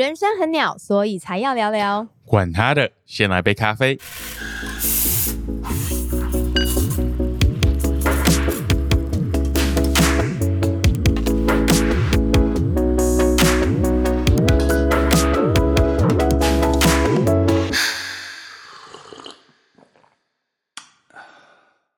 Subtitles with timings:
[0.00, 2.08] 人生很鸟，所以才要聊聊。
[2.24, 3.98] 管他的，先来杯咖啡。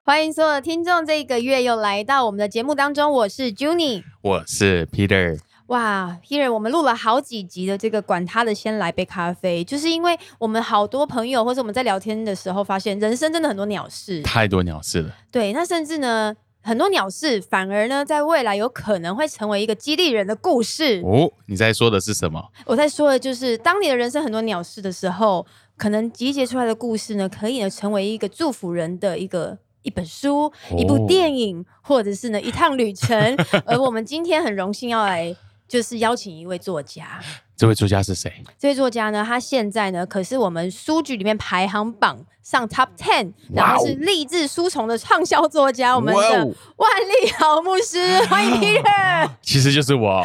[0.04, 4.02] 欢迎所有的听众，这个月又来到我们的节目当中，我是 Junie。
[4.22, 5.38] 我是 Peter。
[5.68, 15.14] 哇，Peter，我们录了好几集的这个管他的，先来杯咖啡，就是因为我们好多朋友或者我们在聊天的时候发现，人生真的很多鸟事，太多鸟事了。
[15.30, 21.00] 对，那甚至呢，很多鸟事反而呢，在未来有可能会成为一个激励人的故事。
[21.04, 22.50] 哦，你在说的是什么？
[22.66, 29.58] 我在说的就是，当你的人生很多鸟事的时候，可能集结出来的故事呢，可以呢成为一个祝福人的一个。
[29.84, 35.34] 一本书、一部电影，或者是呢一趟旅程， 而我们今天很荣幸要来，
[35.72, 37.18] 就是邀请一位作家。
[37.56, 38.30] 这位作家是谁？
[38.58, 49.30] 这位作家呢，他现在呢可是我们书局里面排行榜上 Top Ten，然后是励志书虫的畅销作家，我们的万利豪牧师，欢迎 Peter。
[49.40, 50.22] 其实就是我，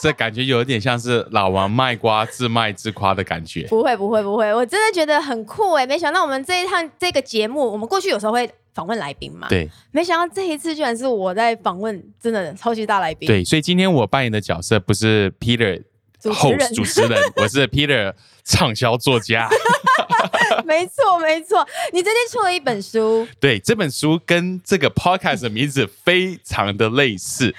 [0.00, 3.66] 这感觉有点像是老王卖瓜自卖自夸的感觉。
[3.68, 5.86] 不会不会不会，我真的觉得很酷哎！
[5.86, 8.50] 没想到我们这一趟这个节目，我们过去有时候会。
[8.72, 9.48] 访问来宾嘛？
[9.48, 13.26] 对，没想到这一次居然是我在访问，真的超级大来宾。
[13.26, 15.82] 对，所以今天我扮演的角色不是 Peter
[16.20, 18.12] 主持人， 我是 Peter
[18.44, 19.48] 畅销作家。
[20.64, 23.26] 没错，没错，你最近出了一本书。
[23.40, 27.52] 对，这本书跟这个 podcast 的名字非常的类似，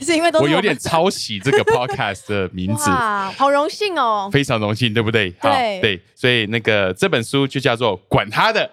[0.00, 2.90] 是因为我有点抄袭这个 podcast 的名字。
[2.90, 4.28] 哇，好荣幸哦！
[4.32, 5.30] 非常荣幸，对不对？
[5.42, 8.66] 对对，所以那个这本书就叫做《管他的》，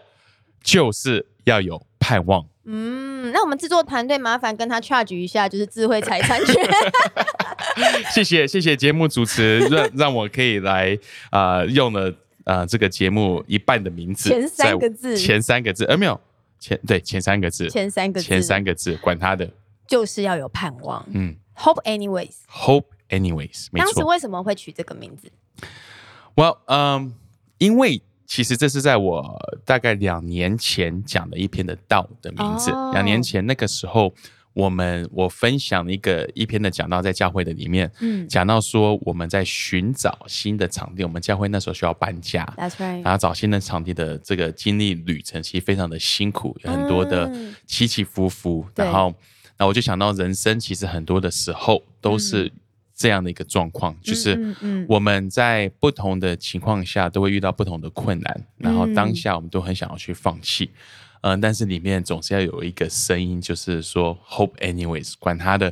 [0.63, 1.27] 就是。
[1.45, 2.45] 要有盼望。
[2.65, 6.55] 嗯，那我们制作团队麻烦跟他 charge 一下，就是智慧财产权。
[8.13, 10.97] 谢谢谢谢节目主持 让让我可以来
[11.31, 12.13] 啊用了
[12.43, 16.19] 啊这个节目一半的名字前三个字前三个字呃没有
[16.59, 19.49] 前对前三个字前三个前三个字管他的
[19.87, 25.31] 就是要有盼望嗯 hope anyways hope anyways 当时为什么会取这个名字
[26.35, 27.13] ？Well 嗯
[27.57, 28.01] 因为。
[28.33, 32.71] 其实这是在我大概两年前讲的一篇的道的名字。
[32.91, 34.11] 两年前那个时候，
[34.53, 47.31] 我们我分享一个一篇的讲道在教会的里面，嗯，讲到说我们在寻找新的场地，我们教会那时候需要搬家，That's right，然后找新的场地的这个经历旅程其实非常的辛苦，有很多的
[47.67, 48.65] 起起伏伏。
[48.73, 49.13] 然后，
[49.59, 52.51] 那我就想到人生其实很多的时候都是。
[53.03, 54.55] 这样的一个状况，就是
[54.87, 60.71] 我们在不同的情况下都会遇到不同的困难，然后当下我们都很想要去放弃，
[61.19, 65.69] 嗯，但是里面总是要有一个声音，就是说 hope anyways，管他的，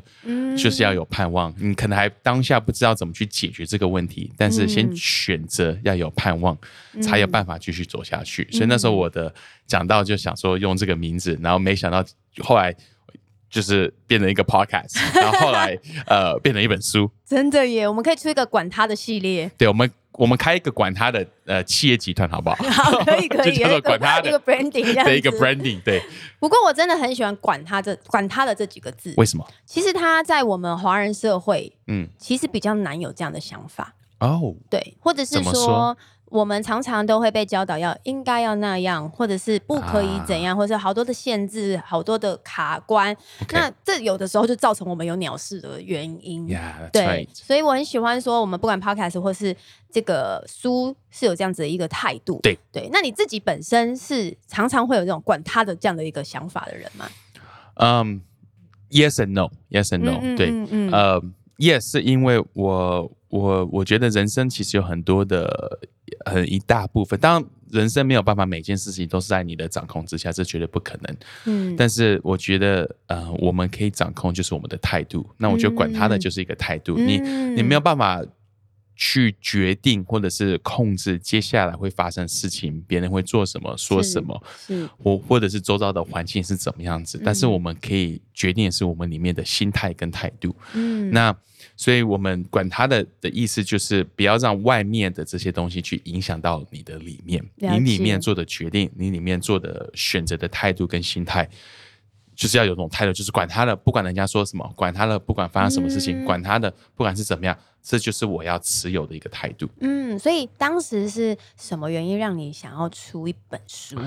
[0.57, 1.53] 就是要有盼望。
[1.57, 6.57] 你可能还当下不知道怎么去解决这个问题，但是先选择要有盼望，
[7.01, 8.45] 才有办法继续走下去。
[8.51, 9.33] 所以那时候我的
[9.65, 12.03] 讲到就想说用这个名字，然后没想到
[12.39, 12.75] 后来。
[13.51, 17.85] 就是变成一个 podcast， 然后后来呃变成一本书，真的耶！
[17.87, 22.55] 我们可以出一个管他的系列，对，我们我们开一个管他的呃企业集团好不好？
[22.69, 25.81] 好，可以可以， 就叫做管他的一个 branding，的一个 branding。
[25.83, 26.01] 对。
[26.39, 29.45] 不过我真的很喜欢“管他”这“管他的”这几个字，为什么？
[29.65, 34.55] 其实他在我们华人社会，嗯，其实比较难有这样的想法哦。
[34.69, 35.95] 对，或者是说。
[36.31, 43.15] 我们常常都会被教导要应该要那样，或者是不可以怎样，或者是好多的限制、好多的卡关。
[43.51, 46.47] 那这有的时候就造成我们有鸟事的原因。
[46.93, 49.53] 对，所以我很喜欢说，我们不管 podcast 或是
[49.91, 52.39] 这个书，是有这样子的一个态度。
[52.41, 57.09] 对对，那你自己本身是常常会有这种管他的这样的一个想法的人吗？
[57.75, 58.21] 嗯
[58.89, 60.37] ，Yes and No，Yes and No。
[60.37, 60.49] 对，
[60.91, 61.21] 呃
[61.61, 65.79] ，Yes 是因为我我我觉得人生其实有很多的。
[66.25, 71.17] 很一大部分，当然人生没有办法每件事情都是在你的掌控之下，这绝对不可能。
[71.45, 75.27] 嗯，但是我觉得，呃，我们可以掌控就是我们的态度。
[75.37, 76.97] 那我觉得管他的就是一个态度。
[76.97, 77.17] 你
[77.55, 78.21] 你没有办法
[78.95, 87.19] 去决定或者是控制接下来会发生事情，别人会做什么说什么，是或或者是周遭的环境是怎么样子。
[87.23, 90.55] 但是我们可以决定的是我们里面的心态跟态度。
[90.73, 91.35] 嗯，那。
[91.81, 101.49] 所以我们管他的的意思就是不要让外面的这些东西去影响到你的里面，你里面做的决定，你里面做的选择的态度跟心态，
[102.35, 109.67] 就是要有种态度，就是管他的，不管人家说什么，管他的，不管发生什么事情，管他的，不管是怎么样，这就是我要持有的一个态度。
[109.79, 113.97] 嗯，所以当时是什么原因让你想要出一本书？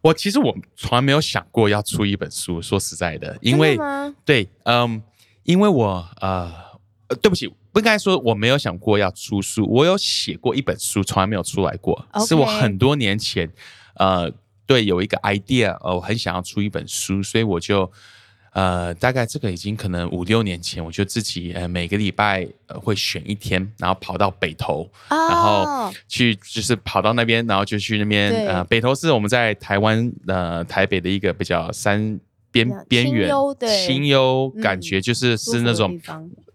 [0.00, 3.76] 我其实我从来没有想过要出一本书，说实在的，因为
[4.24, 5.02] 对，嗯，
[5.42, 6.69] 因为我呃。
[7.10, 13.50] 呃，对不起，不应该说我没有想过要出书，我有写过一本书，从来没有出来过，是我很多年前，
[13.96, 14.32] 呃，
[14.64, 17.92] 对，有一个 idea，呃，我很想要出一本书，所以我就。
[18.52, 32.18] 呃，大概这个已经可能五六年前，我就自己呃每个礼拜呃会选一天，然后跑到北投，然后去就是跑到那边，然后就去那边呃北投是我们在台湾呃台北的一个比较山
[32.50, 33.30] 边边缘，
[33.86, 36.00] 清幽感觉就是是那种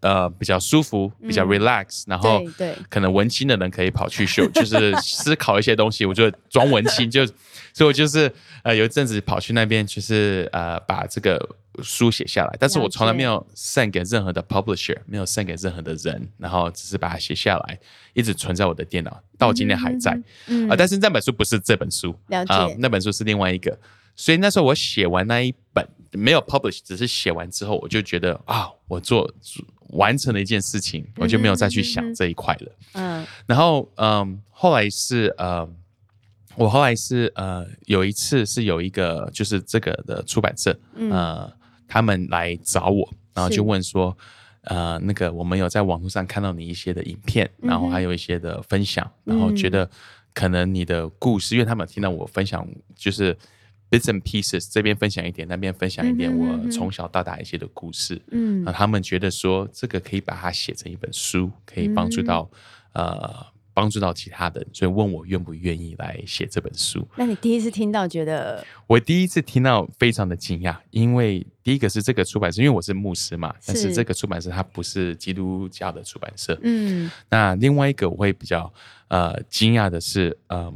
[0.02, 2.42] 呃比较舒服，比较 relax，然后
[2.90, 7.26] 可能文青的人可以跑去秀，就是 思考一些东西，我就装文青，就
[7.74, 8.32] 所以我就是
[8.64, 11.58] 呃有一阵子跑去那边，就是呃把这个。
[11.84, 17.78] 书写下来，但是我从来没有 send 给任何的 publisher，没有 send 给任何的人，然后只是把它写下来，
[18.14, 20.14] 一直存在我的电脑，到今天还在。
[20.70, 23.78] 啊，但是那本书不是这本书，啊，那本书是另外一个。
[24.16, 29.32] 所以那时候我写完那一本没有 publish，只是写完之后，我就觉得啊，我做
[29.90, 32.72] 完成了一件事情，我就没有再去想这一块了。
[32.94, 35.68] 嗯，然后嗯，后来是呃。
[36.58, 40.74] 我后来是呃有一次是有一个就是这个的出版社
[41.12, 41.52] 呃
[41.86, 44.18] 他们来找我，然后就问说
[44.62, 49.90] 呃那个我们有在网络上看到你一些的影片，然后还有一些的分享，然后觉得
[50.34, 52.66] 可能你的故事，因为他们听到我分享
[52.96, 53.38] 就是
[53.90, 62.50] bits and pieces 这边分享一点，那边分享一点我从小到大一些的故事，嗯，他们觉得说这个可以把它写成一本书，可以帮助到
[62.94, 63.54] 呃。
[63.78, 67.06] 帮助到其他人，所以问我愿不愿意来写这本书。
[67.18, 68.66] 那你第一次听到觉得？
[68.88, 76.58] 我第一次听到非常的惊讶，因为第一个是这个出版社，因为我是牧师嘛，但是这个出版社它不是基督教的出版社。
[76.64, 77.12] 嗯。
[77.30, 78.74] 那另外一个我会比较
[79.10, 80.74] 呃惊讶的是，呃，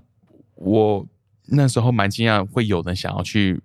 [0.56, 1.08] 我
[1.52, 3.62] 那时候蛮惊讶会有人想要去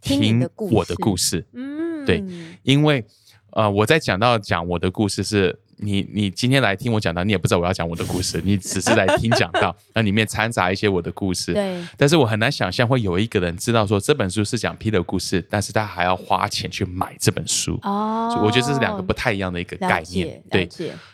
[0.00, 1.46] 听我的故事。
[1.52, 2.04] 嗯。
[2.04, 2.24] 对，
[2.62, 3.04] 因为
[3.50, 5.58] 呃我在讲到讲我的故事是。
[5.84, 11.52] 你你今天来听我讲到，你也不知道我要讲我的故事， 你只是来听讲到， 那里面掺杂一些我的故事。
[11.52, 11.84] 对。
[11.96, 17.80] 但是我很难想象会有一个人知道说这本书是讲 P 的故事，但是他还要花钱去买这本书。
[17.82, 18.40] 哦。
[18.44, 20.40] 我觉得这是两个不太一样的一个概念。
[20.48, 20.68] 对。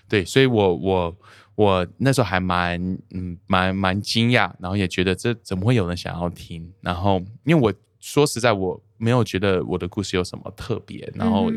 [0.06, 1.16] 对，所以我我
[1.58, 6.72] 我那时候还蛮嗯蛮蛮惊讶，然后也觉得这怎么会有人想要听？
[6.81, 8.81] 然后因为我说实在我。
[9.00, 11.49] 没有觉得我的故事有什么特别，然后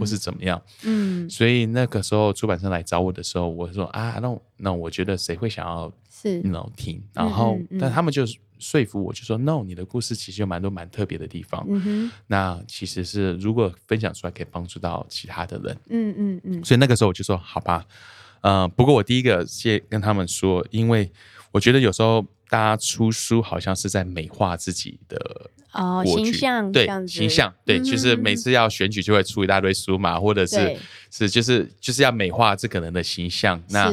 [0.00, 6.40] 或是怎么样，嗯，所以那个时候出版社来找我的时候，我说啊，那那我觉得谁会想要是。
[6.42, 6.98] 那种听？
[7.12, 8.24] 然后但他们就
[8.58, 17.84] 说服我，就说 no，你的故事其实有蛮多蛮特别的地方，嗯，那其实是如果分享出来可以帮助到其他的人，嗯嗯嗯，所以那个时候我就说好吧，
[18.46, 21.10] 呃，不过我第一个先跟他们说，因为
[21.50, 25.50] 我觉得有时候大家出书好像是在美化自己的。
[25.72, 30.78] 哦，形象对形象对，就是每次要选举就会出一大堆书嘛，或者是
[31.10, 33.60] 是就是就是要美化这个人的形象。
[33.68, 33.92] 那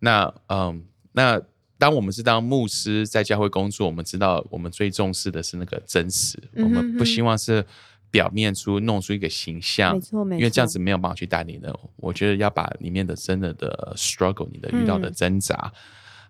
[0.00, 0.82] 那嗯，
[1.12, 1.40] 那
[1.78, 7.64] 当我们是当牧师在教会工作，我们知道我们最重视的是那个真实，我们不希望是
[8.10, 11.74] 表面出弄出一个形象，没错没错，因为这样子没有办法去带领的。
[11.96, 15.72] 我觉得要把里面的真的的 struggle，你的遇到的挣扎。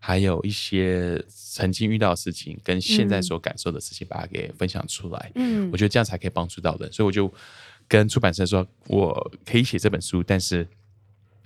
[0.03, 5.31] 还有一些曾经遇到的事情，跟现在所感受的事情，把它给分享出来。
[5.35, 7.31] 嗯，我觉得这样才可以帮助到人，所以我就
[7.87, 10.67] 跟出版社说，我可以写这本书，但是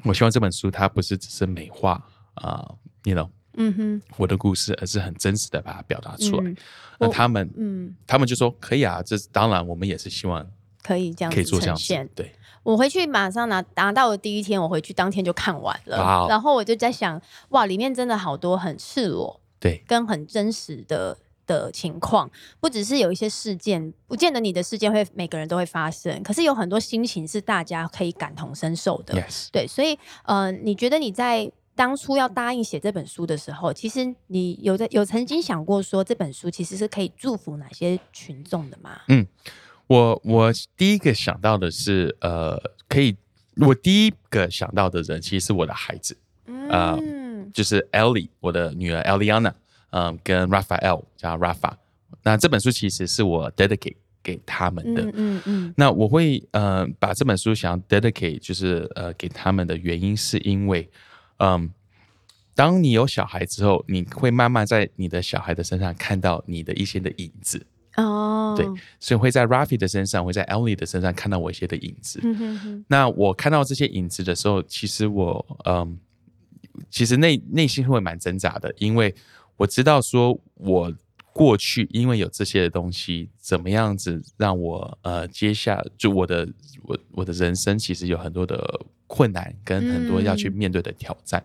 [0.05, 2.01] 我希望这本书它不是只是美化
[2.35, 2.65] 啊，
[3.03, 6.55] 你 know，嗯哼，我的故事，而是很真实的把它表达出来。
[6.99, 10.47] 那他们，嗯，他们就说可以啊，这当然我们也是希望
[10.83, 12.33] 可以这样可以做这样子，对。
[12.63, 16.27] 我回去马上拿拿到的第一天，我回去当天就看完了。
[16.31, 17.21] 然后我就在想，
[17.51, 21.15] 哇，里面真的好多很赤裸，对，跟很真实的
[21.47, 22.31] 的情况。
[22.61, 29.23] 不只是有一些事件，不见得你的事件会每个人都会发生，可是有很多心情是大家可以感同身受的。
[29.53, 39.01] 对，所以呃，你觉得你在当初要答应写这本书的时候，其实你有在有曾经想过说这本书其实是可以祝福哪些群众的吗？
[39.09, 39.27] 嗯。
[39.87, 43.15] 我我第一个想到的是，呃，可以，
[43.57, 46.17] 我第一个想到的人其实是我的孩子，
[46.47, 49.53] 嗯，就是 Ellie，我的女儿 Eliana，
[49.91, 51.75] 嗯，跟 Raphael 叫 Rafa，
[52.23, 60.91] 那这本书其实是我 dedicate 给他们的，嗯嗯，那我会呃把这本书想要 dedicate，就是呃给他们的原因是因为，
[61.45, 61.71] 嗯，
[62.55, 67.67] 当你有小孩之后，你会慢慢在你的小孩的身上看到你的一些的影子。
[67.97, 68.67] 哦，对，
[68.99, 72.19] 所以会在 Rafi 的身上，会在 Ellie 的身上看到我一些的影子。
[72.25, 75.99] 嗯、哼哼那我看到这些影子的时候，其实我嗯，
[76.91, 79.15] 其实内内心会蛮挣扎的，因为
[79.57, 80.93] 我知道说我
[81.35, 86.49] 过去因为有这些的东西，怎么样子让我呃，接下就我的
[86.85, 91.45] 我我的人生其实有很多的困难跟很多要去面对的挑战。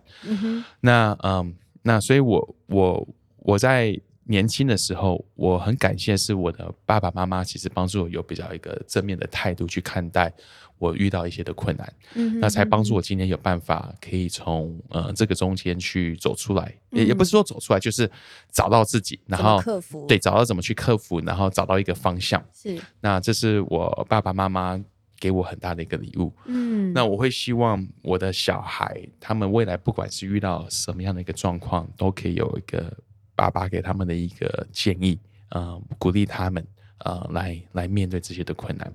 [0.79, 3.07] 那嗯，那所以我我
[3.39, 3.99] 我在
[4.29, 10.31] 年轻的时候，我很感谢是我的爸爸妈妈，其实帮助我有比较一个正面的态度去看待。
[10.77, 11.93] 我遇到一些的困难，
[12.39, 18.09] 那才帮助我今天有办法可以从呃这个中间去走出来，也也不是说走出来，就是
[18.49, 22.41] 找到自己，然后克服，对，找到怎么去克服，然后找到一个方向。
[22.53, 24.81] 是，那这是我爸爸妈妈
[25.19, 26.31] 给我很大的一个礼物。
[26.45, 32.89] 嗯，那我会希望我的小孩，他们未来不管是遇到什么样的一个状况，都可以有一个
[33.39, 35.17] 爸爸给他们的一个建议，
[35.55, 36.65] 嗯，鼓励他们。
[37.05, 38.85] 呃，来来面对这些的困难，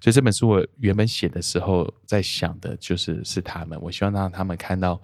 [0.00, 4.98] 所以这本书我原本写的时候在想的就是是他们，我希望让他们看到，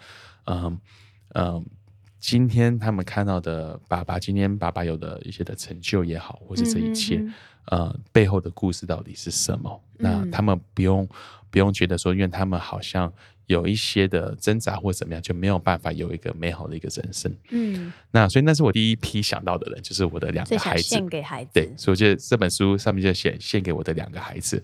[0.46, 0.80] 嗯
[1.34, 1.62] 嗯，
[2.18, 7.22] 今天他们看到的爸爸，今天爸爸有的一些的成就也好，或是这一切，
[7.66, 9.84] 呃，背后的故事到底是什么？
[9.98, 11.06] 那他们不用
[11.50, 13.12] 不用觉得说，因为他们好像。
[13.46, 17.32] 有一些的挣扎或怎么样，就没有办法有一个美好的一个人生。
[17.50, 20.82] 嗯，那所以那是我第一批想到的人，就是我的两个孩子。
[20.82, 21.50] 献给孩子。
[21.54, 24.62] 对，所以我觉得这本书上面就写献给我的两个孩子。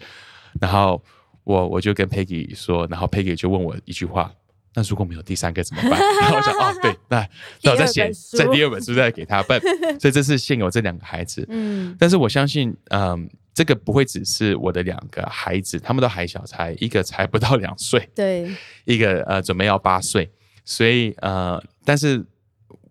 [0.61, 1.03] 然后
[1.45, 4.33] 我我就跟 Peggy 说，然后 Peggy 就问我一句话：
[4.75, 5.93] 那如果没有第三个怎么办？
[6.21, 7.29] 然后我想，哦，对，那
[7.63, 9.43] 那我再写在第二本书再给他。
[9.45, 9.61] 办，
[10.01, 11.47] 所以这是献给我这两个孩子。
[11.49, 13.31] 嗯，但是我相信，嗯。
[13.55, 18.51] 这个不会只是我的两个孩子，他们都还小，才一个才不到两岁，对，
[18.87, 20.31] 一个呃准备要八岁，
[20.65, 22.25] 所以呃，但是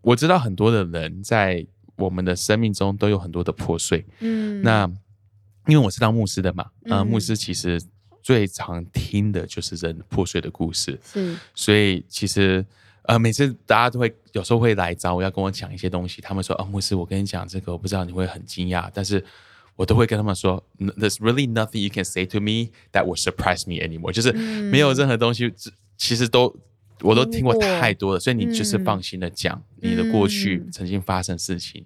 [0.02, 1.66] 我知道很多的人在
[1.96, 4.88] 我们的生命中都有很多的破碎，嗯，那
[5.66, 7.82] 因为我是当牧师的嘛，呃，牧师其实
[8.22, 12.64] 最常听的就是人破碎的故事，是，所以其实
[13.06, 19.26] 呃每次大家都会有时候会来找我要跟我讲一些东西，他们说啊牧师，我跟你讲这个，我不知道你会很惊讶，但是。
[19.76, 24.12] 我都会跟他们说，There's really nothing you can say to me that will surprise me anymore。
[24.12, 25.52] 就是没有任何东西，
[25.98, 26.56] 其实都
[27.02, 31.84] 我都听过太多了，所以你就是放心的讲你的过去曾经发生事情，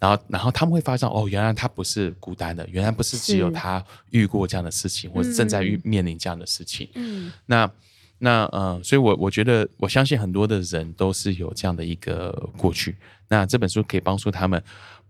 [0.00, 6.88] 然后然后他们会发现哦，原来他不是孤单的，原来不是只有他遇过这样的事情，或者正在遇面临这样的事情。
[6.94, 7.70] 嗯，那
[8.18, 12.96] 那呃，所以我我觉得我相信很多的人都是有这样的一个过去。
[13.28, 14.60] 那这本书可以帮助他们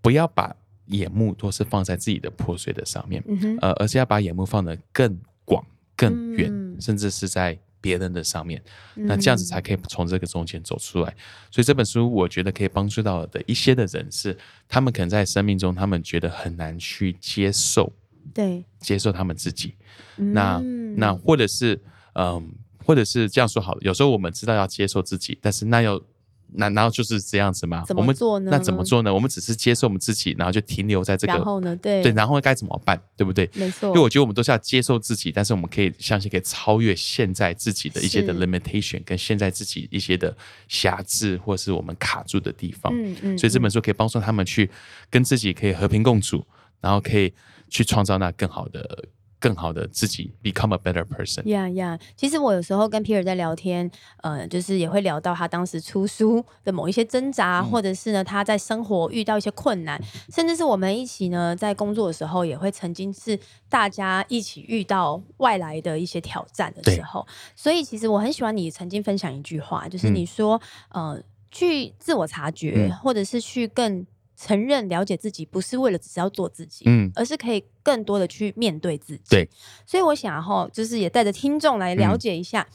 [0.02, 0.54] 不要把。
[0.88, 3.22] 眼目都是放在自己的破碎的上面，
[3.60, 5.64] 呃，而是要把眼目放得更广、
[5.96, 8.62] 更远，甚至是在别人的上面，
[8.94, 11.14] 那这样子才可以从这个中间走出来。
[11.50, 14.36] 所以这本书，我觉得可以帮助到的一些的人是，
[14.68, 17.92] 他们可能在生命中，他们觉得很难去接受，
[18.34, 19.74] 对，接受他们自己。
[20.16, 20.58] 那
[20.96, 21.80] 那或者是，
[22.14, 22.50] 嗯，
[22.84, 26.00] 或者是这样说好了，有时候我们知道要接受自己，但是那要。
[26.54, 27.84] 难道就是这样子吗？
[27.86, 28.50] 怎么做呢？
[28.50, 29.12] 那怎么做呢？
[29.12, 31.32] 我们只是接受我们自己，然后就停留在这个。
[31.34, 31.76] 然后呢？
[31.76, 33.00] 对对，然后该怎么办？
[33.16, 33.48] 对不对？
[33.54, 33.88] 没错。
[33.88, 40.34] 因为我觉得我们都是要接受自己，但是我们可以相信可以超越现在自己的一些的 limitation，跟现在自己一些的
[40.68, 42.92] 瑕疵，或是我们卡住的地方。
[42.94, 43.38] 嗯嗯。
[43.38, 44.70] 所以这本书可以帮助他们去
[45.10, 46.46] 跟自己可以和平共处，
[46.80, 47.32] 然后可以
[47.68, 49.04] 去创造那更好的。
[49.40, 51.42] 更好的自己，become a better person。
[51.48, 53.90] 呀呀，其实我有时候跟皮尔在聊天，
[54.22, 60.00] 呃，就是也会聊到他当时出书的某一些挣扎，或者是呢他在生活遇到一些困难，
[60.32, 67.26] 甚至是我们一起呢在工作的时候，也会曾经是大家一起遇到外来的一些挑战的时候。
[67.54, 74.06] 所以其实我很喜欢你曾经分享一句话，就是你说，呃，去自我察觉，或者是去更。
[74.40, 79.22] 承认了解自己不是为了只是要做自己，嗯，而是可以更多的去面对自己。
[79.28, 79.48] 对，
[79.84, 82.66] 所以我想哈，就是也带着听众来了解一下，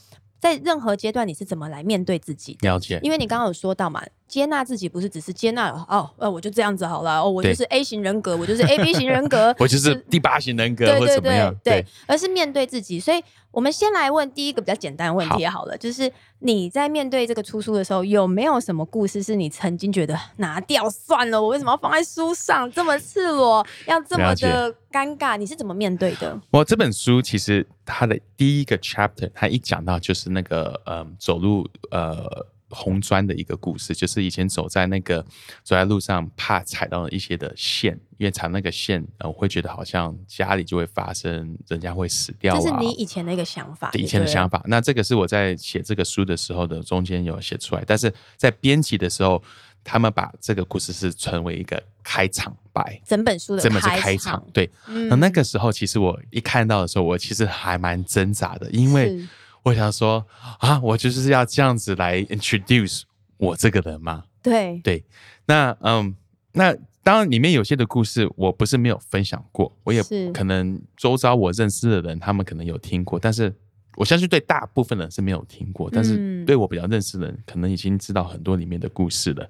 [0.41, 2.57] 在任何阶段你是怎么来面对自己。
[2.59, 4.03] 了解，因为你刚刚有说到嘛。
[4.33, 11.55] 接纳自己不是只是接纳哦，呃，我就这样子好了哦，我就是 A 型人格， 我就是 A B 型人格， 我就是第八型人格，或者怎么样？
[11.63, 12.99] 对，而是面对自己。
[12.99, 25.37] 所以，我们先来问第一个比较简单的问题好了，就是你在面对这个出书的时候，有没有什么故事是你曾经觉得拿掉算了，我为什么要放在书上这么赤裸，要这么的尴尬？
[25.37, 26.41] 你是怎么面对的？
[26.49, 32.47] 我这本书其实它的第一个 chapter，它一讲到就是那个嗯，走路呃。
[32.73, 35.21] 红砖的一个故事，就是以前走在那个
[35.63, 42.55] 走在路上，怕踩到一些的线，因为踩那个线，呃，我会觉得好像家里就会发生，人家会死掉。
[42.59, 44.61] 这是你以前的一个想法，以前的想法。
[44.65, 49.41] 那这个是我在写这个书的时候的中间有写出来，但是在编辑的时候，
[49.83, 54.43] 他们把这个故事是成为一个开场白，整本书的整本是开场。
[54.51, 59.19] 对，那那个时候其实我一看到的时候，我其实还蛮挣扎的，因为。
[59.63, 60.25] 我想说
[60.59, 63.03] 啊，我就是要这样子来 introduce
[63.37, 64.23] 我这个人嘛？
[64.41, 65.03] 对对，
[65.45, 66.15] 那嗯，
[66.51, 70.01] 那当然里面有些的故事我不是没有分享过，我也
[70.33, 73.53] 可能周遭我认识的人他们可能有听过，但是
[73.95, 79.49] 我相信对大部分人是没有听过，但是对我比较认识的人可能已经知道很多里面的故事了。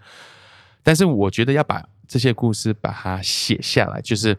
[0.84, 4.30] 但是我觉得要把这些故事把它写下来，就是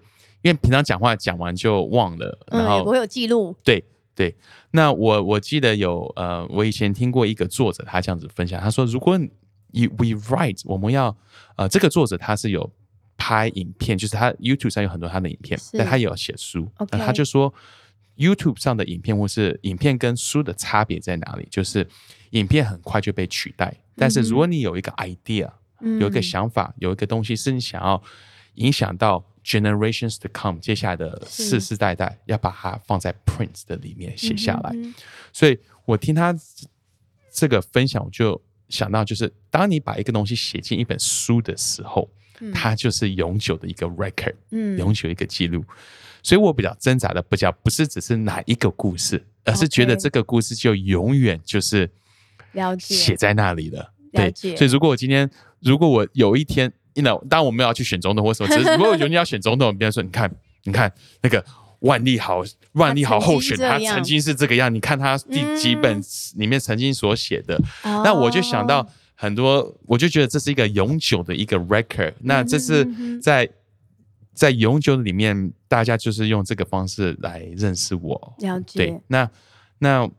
[0.42, 3.56] 因为平常讲话讲完就忘了，然后我有记录。
[3.64, 3.82] 对
[4.14, 4.34] 对，
[4.70, 9.18] 那我我记得有呃，我以前听过一个作者他这样子分享，他说如果
[9.72, 11.16] we write，我们要
[11.56, 12.70] 呃，这个作者他是有
[13.16, 17.52] 拍影片，就是他 YouTube 上有很多他的影片，但他也有写书，那他就说
[18.16, 21.46] YouTube 上的影片或是影片跟书的差别在哪里？
[21.50, 21.86] 就是
[22.30, 25.50] 影片很快就被取代，但是如果你有一个 idea。
[26.00, 28.02] 有一个想法，有一个东西是你想要
[28.54, 34.74] 影响到 generations to come，接下来的世世代代要把它放在 print 的里面写下来。
[35.32, 36.34] 所以我听他
[37.32, 42.08] 这个分享，我就想到，就是当你把一个东西写进一本书的时候，
[42.52, 45.64] 它就是永久的一个 record，嗯，永久一个记录。
[46.22, 51.90] 所以我比较挣扎的，不叫不是只是哪一个故事，而是觉得这个故事就永远就是
[52.52, 53.92] 了解写在那里了。
[54.12, 55.30] 对，所以如果我今天。
[55.64, 60.30] 如果我有一天，you know，当然我们要去选总统或什么，只是 如果有一天要选总统，别人说，你看，
[60.64, 61.44] 你看那个
[61.80, 66.02] 万利豪，万利豪候选，他曾经是这个样，你看他第几本
[66.36, 72.86] 里面曾经所写的，那我就想到很多，我就觉得这是一个永久的一个 record，那这是
[73.20, 73.48] 在
[74.32, 78.60] 在永久的里面，大家就是用这个方式来认识我，了。
[78.60, 79.30] 解，对，那
[79.78, 80.10] 那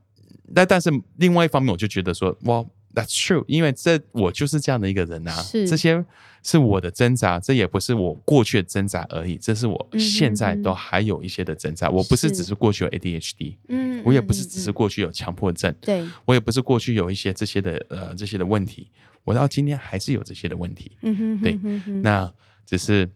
[0.54, 2.64] 那但是另外一方面，我就觉得说，哇。
[2.96, 5.36] That's true，因为这我就是这样的一个人啊。
[5.52, 6.04] 这些
[6.42, 11.90] 是我的挣扎，这也不是我过去的挣扎而已，这是我现在都还有一些的挣扎。
[11.90, 18.90] 我不是只是过去有 ADHD，嗯，我也不是只是过去有强迫症，对，我也不是过去有一些这些的呃这些的问题，
[19.24, 20.92] 我到今天还是有这些的问题。
[21.02, 21.60] 嗯哼，对，
[22.02, 22.34] 那
[22.66, 23.10] 只是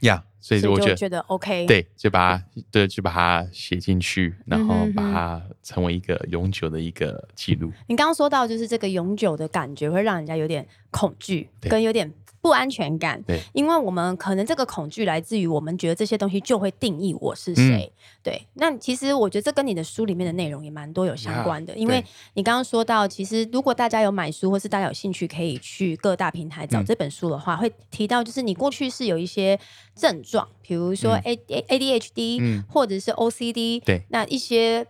[0.00, 0.22] 呀。
[0.46, 7.72] 所以我觉得 OK，对，就把它对，就把它写进去，然后把它成为一个永久的一个记录。
[7.88, 12.12] 你刚刚说到，就是这个永久的感觉会让人家有点恐惧，跟有点。
[12.46, 17.92] 不安全感，对，因为我们可能这个恐惧来自于我们觉得这些东西就会定义我是谁，
[18.22, 18.40] 对。
[18.54, 29.58] 那其实我觉得这跟你的书里面的内容也蛮多有相关的，因为你刚刚说到，其实如果大家有买书或是大家有兴趣，可以去各大平台找这本书的话，会提到就是你过去是有一些
[29.96, 34.86] 症状，比如说 A A A D H D，或者是 O C D，对，那一些。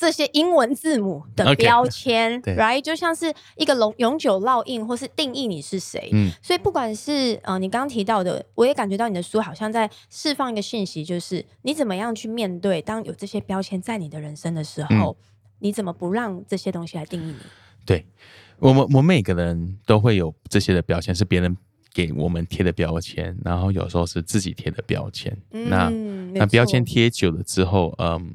[0.00, 6.08] 这些英文字母的标签，right，就像是一个永永久烙印，或是定义你是谁。
[6.14, 15.18] 嗯，所以不管是呃你刚刚提到的，我也感觉到你的书好像在释放一个讯息，就是你怎么样去面对当有这些标签在你的人生的时候，
[15.58, 17.36] 你怎么不让这些东西来定义你？
[17.84, 18.06] 对
[18.58, 21.54] 我们，我们每个人都会有这些的标签，是别人
[21.92, 25.36] 给我们贴的标签，然后有时候是自己贴的标签。
[25.50, 25.90] 那
[26.32, 28.34] 那标签贴久了之后，嗯。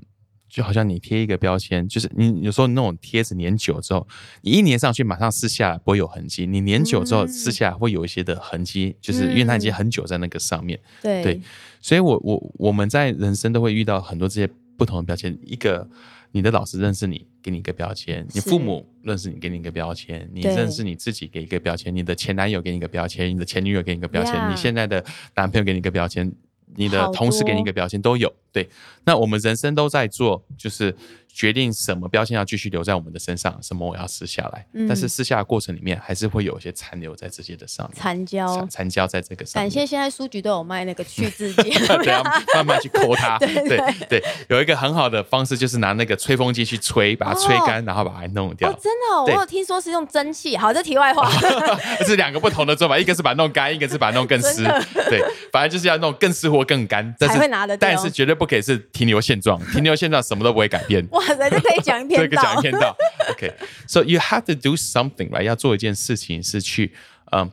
[0.55, 4.07] 就好像你贴一个标签，就是你有时候那种贴纸粘久之后，
[4.41, 10.79] 你一粘上去马上撕下来不会有痕迹，你粘久之后撕下来会有一些的痕迹，就是因为它已经很久在那个上面。
[11.01, 11.41] 对，
[11.81, 15.37] 所以我我我们在人生都会遇到很多这些不同的标签。
[15.43, 15.85] 一个
[16.31, 25.03] 你的老师认识你，给你一个标签；你父母认识你，给你一个标签；你认识你自己，给一个标签；你的前男友给你一个标签；你的前女友给你一个标签；你现在的
[25.35, 26.31] 男朋友给你一个标签。
[26.77, 28.69] 你的同事给你一个标签都有，对。
[29.03, 30.95] 那我们人生都在做，就是
[31.31, 34.65] 决定什么标签要继续留在我们的身上，什么我要撕下来。
[34.87, 38.01] 但是撕下的过程里面，还是会有一些残留在这些的上面。
[38.01, 39.61] 残胶，残胶在这个上。
[39.61, 42.23] 感谢现在书局都有卖那个去 渍剂，对啊，
[42.55, 43.37] 慢慢去抠它。
[43.45, 43.77] 对对
[44.09, 48.71] 对，有一个很好的方式，就是拿那个吹风机去吹，把它吹干，然后把它弄掉。
[48.73, 50.57] 真的，我有听说是用蒸汽。
[50.57, 51.29] 好，这题外话。
[52.07, 54.63] 是两个不同的做法，一个是把它弄干，一个是把它弄更湿。
[55.09, 57.13] 对，反正就是要弄更湿或更干。
[57.19, 61.05] 才会拿得但是绝对不可以是停留现状，停留现状什么都不会改变。
[61.11, 62.95] 哇塞，这可以讲一篇道， 讲一篇道。
[63.31, 66.93] OK，so you have to do something right，要做一件事情是去，
[67.31, 67.51] 嗯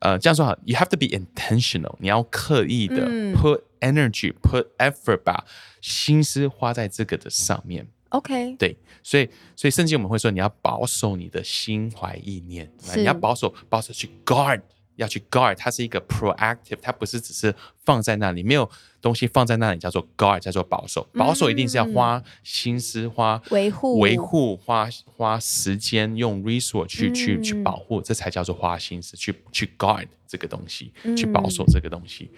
[0.00, 5.44] 呃，这样说好，you have to be intentional，你要刻意的 put energy，put effort，把
[5.80, 7.86] 心思花在这个的上面。
[8.10, 14.62] OK，对，所以所以甚至我们会说，你要保守你的心怀意念，你要保守保守去 guard。
[14.98, 18.68] 要去 guard，它是一个 proactive，它不是只是放在那里，没有
[19.00, 21.08] 东西放在那里叫做 guard，叫做保守。
[21.14, 32.30] 保守一定是要花心思、花维护、维护、花花时间，用 resource 去去去保护，这才叫做花心思去去 guard 这个东西，去保守这个东西。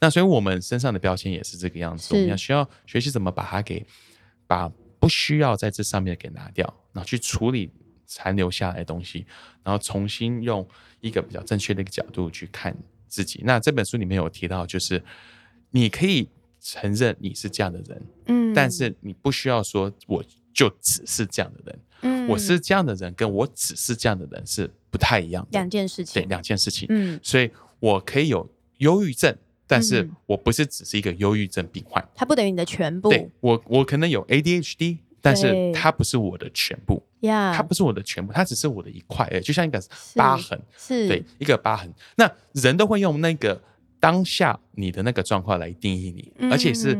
[0.00, 3.86] 那所以我们身上的标签也是这个样子，我们要需要学习怎么把它给
[4.46, 7.70] 把不需要在这上面给拿掉，然后去处理。
[8.06, 9.26] 残留下来的东西，
[9.62, 10.66] 然后重新用
[11.00, 12.76] 一个比较正确的一个角度去看
[13.08, 13.42] 自己。
[13.44, 15.02] 那这本书里面有提到，就是
[15.70, 16.28] 你可以
[16.60, 34.98] 承认你是这样的人，嗯，但是你不需要说我就只是这样的人，嗯，我是这样的人，跟我只是这样的人是不太一样的两件事情，对，两件事情，嗯，所以我可以有忧郁症，但是我不是只是一个忧郁症病患，它不等于你的全部，对我，我可能有 ADHD。
[35.26, 37.02] 但是它不是我的全部，
[37.52, 39.82] 它不是我的全部，它只是我的一块，哎，就像一个
[40.14, 41.08] 疤痕，是。
[41.08, 41.92] 对一个疤痕。
[42.14, 43.60] 那人都会用那个
[43.98, 46.96] 当下你的那个状况来定义你，而且是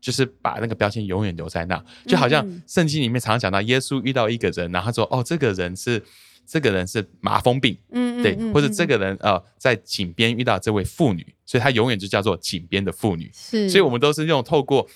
[0.00, 6.02] 就是把那个标签永远留在那，就好像圣经里面常常讲到，耶稣遇到一个人，然后他说：“哦，这个人是
[6.46, 8.86] 这个人是麻风病，嗯，对，或者这。
[8.86, 14.88] 个人呃在井边遇到这位妇女，所以他永远就叫做井边的妇女。”是，所以我们都是用透过。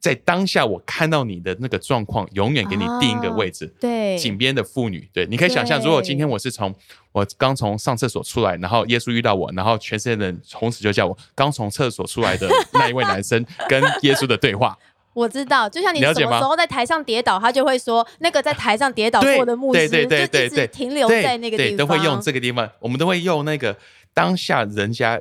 [0.00, 3.66] 在当下，我看到你的那个状况，永远给你定一个位置。
[3.78, 6.74] 对，井边的妇女，对，你可以想象，如果今天我是从
[7.12, 14.76] 我刚从上厕所出来，然后耶稣遇到我，然后全世界的人从此就叫我刚从厕所出来的那一位男生跟耶稣的对话。
[15.12, 23.76] 我知道，就像你什么时候在台上跌倒，他就会说那个在台上跌倒过的牧师，对对对对，停留在那个地方，都会用这个地方，我们都会用那个
[24.14, 25.20] 当下人家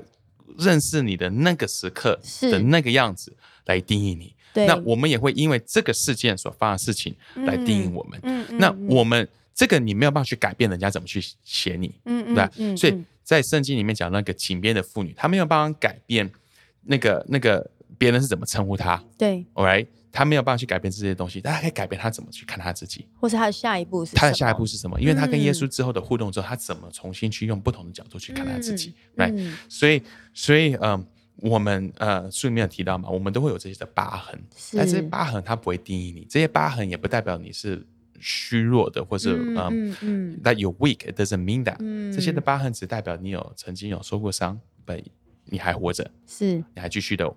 [0.57, 4.35] 认识你的那个时刻的那个样子来定义你。
[4.53, 8.19] 那我们也会因为这个事件所发生的事情来定义我们。
[8.23, 11.93] 嗯那我们这个你没有办法去改变人家怎么去写你。
[12.05, 12.75] 嗯对。
[12.75, 16.29] 所以在圣经里面讲那个井边的妇女，她没有办法改变
[16.83, 19.03] 那个那个别人是怎么称呼她。
[19.17, 19.45] 对。
[20.11, 24.99] 她没有办法去改变这些东西，但她可以改变她怎么去看她自己，或是她的下一步是她的下一步是什么？
[24.99, 28.95] 因为她跟耶稣之后的互动之后，她怎么重新去用不同的角度去看她自己？
[29.15, 29.31] 来，
[29.67, 30.01] 所以
[30.33, 31.05] 所以嗯。
[31.41, 34.39] 我们呃书里面有提到嘛，我们都会有这些的疤痕，
[34.73, 37.85] 但这些疤痕它不会定义你，这些疤痕也不代表你是
[38.19, 41.11] 虚弱的，或是嗯嗯，that you weak.
[41.13, 41.77] Doesn't mean that，
[42.13, 45.01] 这些的疤痕只代表你有曾经有受过伤，但
[45.45, 47.33] 你还活着，是，你还继续的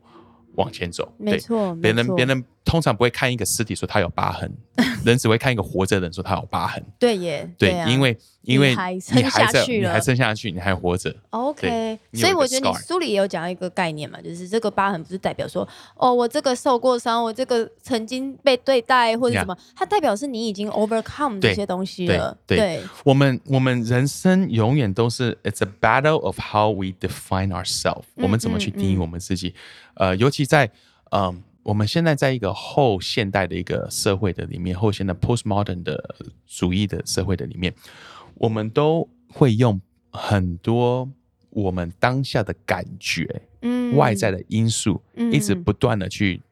[0.55, 2.45] 往前走，没错，别人别人。
[2.64, 4.51] 通常不会看一个尸体说他有疤痕，
[5.05, 6.83] 人只会看一个活着的人说他有疤痕。
[6.98, 11.14] 对耶，对，因为因为你还在，你还撑下去，你还活着。
[11.31, 22.37] OK，所以我觉得你书里也有讲一个概念嘛，就是这个疤痕不是代表说哦，我这个受过伤，我这个曾经被对待或者什么，它代表是你已经 overcome 这些东西了。
[22.46, 29.55] 对，我们我们人生永远都是 it's a battle of how we define ourselves，我们怎么去定义我们自己？
[29.94, 30.70] 呃，尤其在
[31.11, 31.42] 嗯。
[31.62, 37.72] 我们现在在一个后现代的一个社会的里面，后现代 postmodern 的主义的社会的里面，
[38.35, 41.09] 我们都会用很多
[41.51, 46.42] 我们当下的感觉，嗯，外在的因素，一直不断的去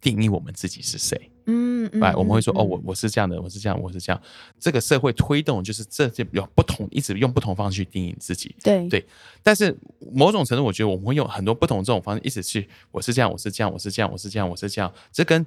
[0.00, 1.30] 定义我们自己是谁。
[1.50, 4.22] 嗯，来，我们会说哦，我我是这样的，我是这样，我是这样。
[4.60, 8.54] 这个社会推动就是这些有不同，一直用不同方式去定义自己。
[8.62, 8.86] 对。
[8.88, 9.04] 对，
[9.42, 9.74] 但是
[10.12, 14.92] 某种程度，我觉得我们会用很多不同这种方式，一直去，我是这样，我是这样，我是这样，我是这样，我是这样。
[15.10, 15.44] 这跟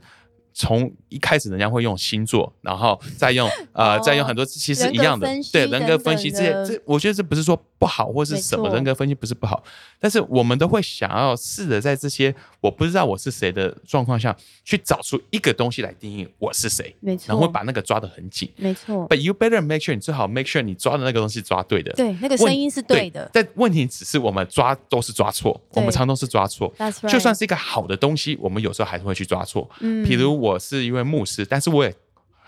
[0.54, 9.64] 从一开始人家会用星座，然后再用呃，再用很多，其实一样的，对人格分析这些，这我觉得这不是说不好或是什么，人格分析不是不好，
[10.02, 14.36] 但是我们都会想要试着在这些我不知道我是谁的状况下
[14.66, 19.08] 去找出一个东西来定义我是谁，没错，然后把那个抓得很紧，没错。
[19.08, 23.30] But you better make sure 你最好 make sure 你抓的那个东西抓对的，对，那个声音是对的。
[23.32, 26.74] 但问题只是我们抓都是抓错，我们常都是抓错，
[27.08, 29.70] 就算是一个好的东西，我们有时候还是会去抓错。
[29.80, 31.22] 嗯，比如我是一位牧。
[31.22, 31.96] 牧师，但是我也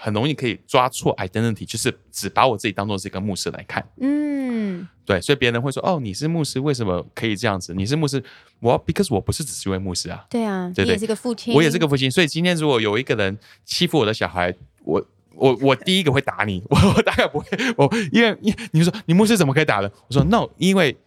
[0.04, 3.82] 很容易可以抓错 identity，就是只把我自己当做是一个牧师来看。
[4.02, 7.74] 嗯，对，所以别人会说：“哦，你是牧师，为什么可以这样子？
[7.74, 8.22] 你是牧师，
[8.60, 12.12] 我 because 我不是只是一位牧师啊。”对啊，对对，是个父亲，我也是个父亲。
[12.12, 15.02] 所以今天如果有一个人欺负我的小孩，我
[15.36, 19.90] 我我第一个会打你，我我大概不会，我因为你你说你牧师怎么可以打人？
[20.10, 20.98] 我说 no，因为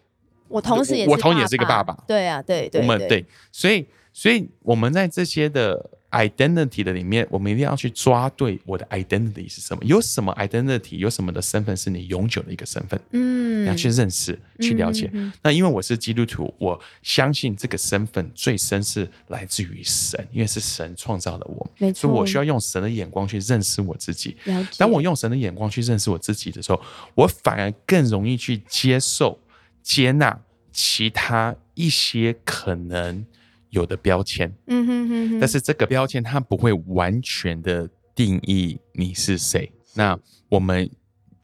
[0.48, 1.94] 我同时也我同时也是一个爸爸。
[2.08, 5.90] 对啊，对对，我们对，所以所以我们在这些的。
[6.10, 9.82] Identity 的里面，我们一定要去抓对我的 identity 是什么？
[9.84, 10.96] 有什么 identity？
[10.96, 12.98] 有什么的身份是你永久的一个身份？
[13.10, 15.10] 嗯，你要去认识、去了解。
[15.42, 24.36] 那因为我是基督徒，我相信这个身份最深是来自于神，因为是神创造了我，所以我需要用神的眼光去认识我自己。
[24.78, 26.80] 当我用神的眼光去认识我自己的时候，
[27.14, 29.38] 我反而更容易去接受、
[29.82, 30.40] 接纳
[30.72, 33.26] 其他一些可能。
[33.76, 39.70] 有的标签，嗯哼哼哼，但是这个标签它不会完全的定义你是谁。
[39.94, 40.90] 那我们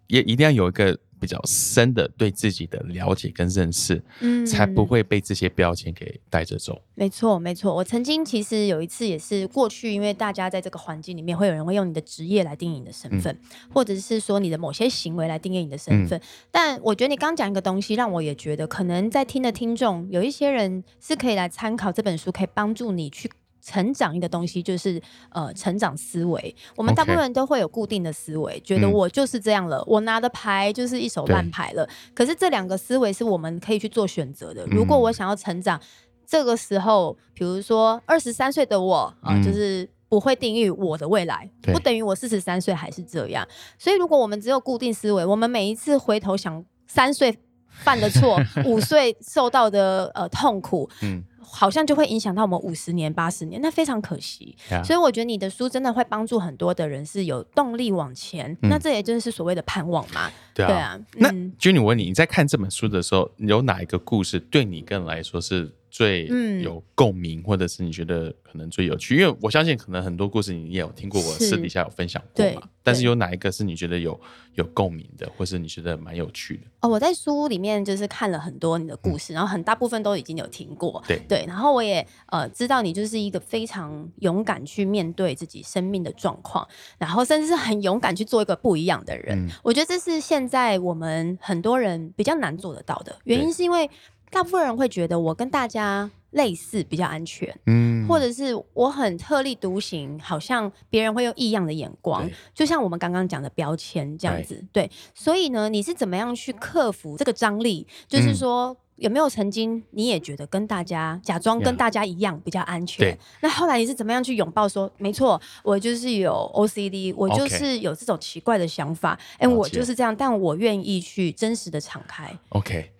[0.07, 6.83] 也一定要有一个比较深的对自己的了解跟认识，嗯，才不会被这些标签给带着走。
[6.97, 7.73] 没错，没错。
[7.73, 13.39] 我曾经其实有一次也是过去，因为大家在这个环境里面，会有人会用你的职业来定义你的身份，
[13.73, 16.21] 或者是说你的某些行为来定义你的身份。
[16.51, 23.31] 但我觉得你刚讲一个东西，让我也觉得可能在听的听众有一些人是可以来参考这本书，可以帮助你去。
[23.65, 26.55] 成长一个东西就是呃，成长思维。
[26.77, 31.89] 我们大部分人都会有固定的思维，觉得我就是这样了，我拿的牌就是一手烂牌了。
[32.13, 34.67] 可是这两个思维是我们可以去做选择的。
[34.67, 35.81] 如果我想要成长，
[36.27, 43.47] 这个时候，比如说二十三岁的我啊，就是不会定义我的未来，不等于我四十三岁还是这样。
[43.79, 51.23] 所以，如果我们只有固定思维，我们每一次回头想三岁犯的错， 五岁受到的呃痛苦，嗯。
[51.43, 54.57] 好像就会影响到我们五十年、八十年，那非常可惜。
[54.85, 60.31] 所以我觉得你的书真的会帮助很多的人是有动力往前，那这也就是所谓的盼望嘛。
[60.55, 60.99] 对啊。
[61.17, 65.71] 那 Jenny，我问你，你在看这本书的时候，有哪一个故事对你个人来说是？
[65.93, 66.25] 最
[66.63, 72.63] 有共鸣，或者是你觉得可能最有趣，因为我相信可能很多故事你也有听过，我私底下有分享过嘛。
[72.83, 74.19] 但是有哪一个是你觉得有
[74.55, 76.63] 有共鸣的，或是你觉得蛮有趣的？
[76.81, 81.05] 哦，我在书里面就是看了很多你的故事，然后很大部分都已经有听过。
[81.07, 86.67] 对对，然后我也呃知道你就是一个非常勇敢去面对自己生命的状况，
[86.99, 89.49] 然后甚至是很勇敢去做一个不一样的人。
[89.63, 93.89] 我觉得这是现在我们很多人比较难做得到的原因，是因为。
[94.33, 104.91] 大部分人会觉得我跟大家类似比较安全，嗯，或者是我很特立独行，好像别人会用异样的眼光，就像我们刚刚讲的标签这样子，对。
[105.13, 107.87] 所以呢，你是怎么样去克服这个张力？
[108.09, 113.17] 就是说，有没有曾经你也觉得跟大家假装跟大家一样比较安全？
[113.41, 122.33] 那后来你是怎么样去拥抱说，没错，我就是有 OCD，我就是有这种奇怪的想法，哎，我就是这样，但我愿意去真实的敞开。
[122.51, 122.91] OK。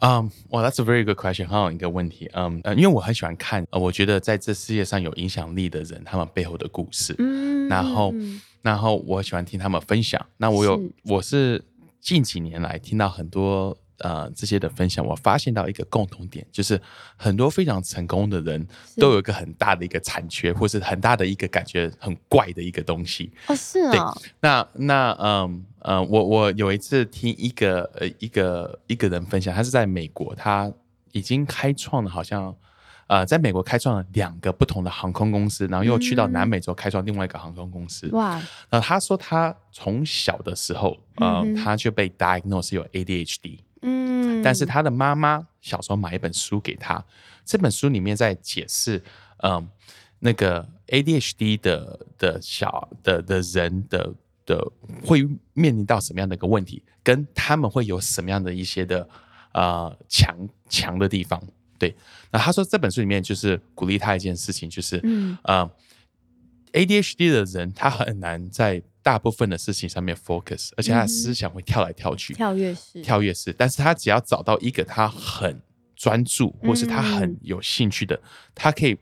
[0.00, 1.48] 嗯，哇，That's a very good question。
[1.48, 2.30] 很好一个问题。
[2.32, 7.16] 嗯呃，因为我很喜欢看，呃，我觉得在这世界上有影响力的人，他们背后的故事。
[7.18, 8.14] 嗯，然后，
[8.62, 10.24] 然后我喜欢听他们分享。
[10.36, 11.64] 那我有，我是
[12.00, 13.76] 近几年来听到很多。
[13.98, 16.80] 呃，这些的分享，我发现到一个共同点，就是
[17.16, 18.64] 很多非常成功的人
[18.96, 23.32] 都有一个很大的一个残缺，或是很大的一个感觉很怪的一个东西。
[23.48, 24.14] 哦，是啊。
[24.40, 30.72] 那那嗯呃，我我有一次听一个呃一个一个人分享，他是在美国，他
[31.10, 32.54] 已经开创了好像
[33.08, 38.08] 呃在美国开创了两个不同的航空公司，然后又去到南美洲开创另外一个航空公司。
[38.12, 38.40] 哇。
[38.70, 43.58] 那他说他从小的时候，呃，他就被 diagnose 有 ADHD。
[43.82, 47.04] 嗯，但是他的妈妈小时候买一本书给他，
[47.44, 49.02] 这本书里面在解释，
[49.42, 49.68] 嗯，
[50.18, 54.12] 那个 ADHD 的的小的的人的
[54.44, 54.72] 的
[55.04, 59.08] 会面临到什么样的一个问题，跟他们会有什么样的一些的
[59.52, 60.36] 呃强
[60.68, 61.42] 强的地方。
[61.78, 61.94] 对，
[62.32, 65.70] 那他说这本书里面就是鼓励他一件事情，就是嗯啊
[66.72, 68.82] ，ADHD 的人他很难在。
[69.00, 73.54] 大部分的事情上面 focus，而且他的思想会跳来跳去，跳跃式，跳跃式。
[73.56, 75.58] 但是他只要找到一个他很
[75.96, 78.20] 专注，或是他很有兴趣的，
[78.54, 78.94] 他可以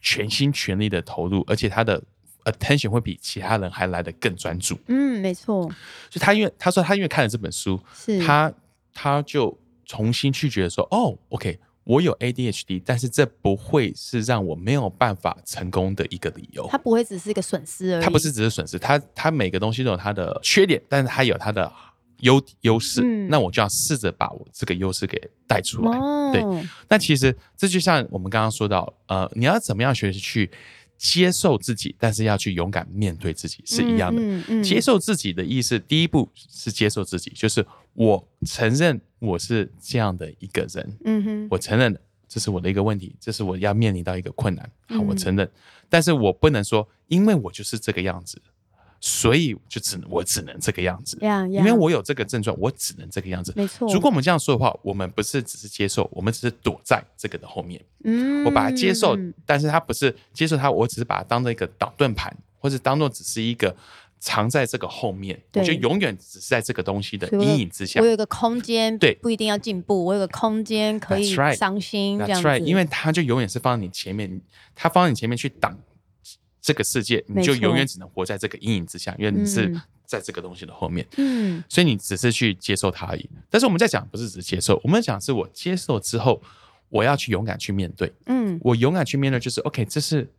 [0.00, 2.02] 全心全力的投入，而且他的
[2.42, 4.76] attention 会比其他人还来得更专注。
[4.88, 5.72] 嗯，没错。
[6.10, 7.80] 就他因为他说他因为看了这本书，
[8.26, 8.52] 他
[8.92, 11.56] 他就重新去觉得说，哦，OK。
[11.84, 16.66] 我有 ADHD，但是这不会是让我没有办法成功的一个理由。
[16.70, 18.04] 它不会只是一个损失而已。
[18.04, 21.72] 它不是只是损失，它它每个东西都有它的缺点，但是它有它的
[22.20, 23.02] 优优势。
[23.28, 25.98] 那我就要试着把我这个优势给带出来。
[26.32, 26.42] 对，
[26.88, 30.48] 那其实这就像我们刚刚说到，呃，你要怎么样学习去
[30.96, 34.62] 接受自己，但是要去勇敢面对自己是一样的。
[34.62, 39.00] 接受自己的意思，第一步是接受自己，就是我承认。
[39.22, 45.48] 我是这样的一个人，嗯哼，我承认这是我的一个问题，这是我要面临到一个困难，好，我承认，
[45.88, 48.42] 但是我不能说，因为我就是这个样子，
[49.00, 51.16] 所以就只能我只能这个样子，
[51.48, 53.88] 因为我有这个症状，我只能这个样子，没错。
[53.94, 63.76] 如果我们这样说的话，我们不是只是接受，我们只是躲在这个的后面，嗯，我把它接受，但是它不是接受它，我只是把它当做一个挡盾盘，或者当做只是一个。
[64.24, 68.00] 藏在这个后面，我就永远只是在这个东西的阴影之下。
[68.00, 70.04] 我有个空间，对，不一定要进步。
[70.04, 72.60] 我有个空间可以伤心，这样子。
[72.60, 74.40] 因为它就永远是放在你前面，
[74.76, 75.76] 它放在你前面去挡
[76.60, 79.74] 这个世界，你就永远只能活在这个阴影之下，因为你是
[80.06, 81.04] 在这个东西的后面。
[81.16, 83.28] 嗯，所以你只是去接受它而已。
[83.50, 86.40] 但是我们在讲不是只接受，我们讲是我接受之后，
[86.90, 88.12] 我要去勇敢去面对。
[88.26, 90.32] 嗯，我勇敢去面对，就是 OK，这是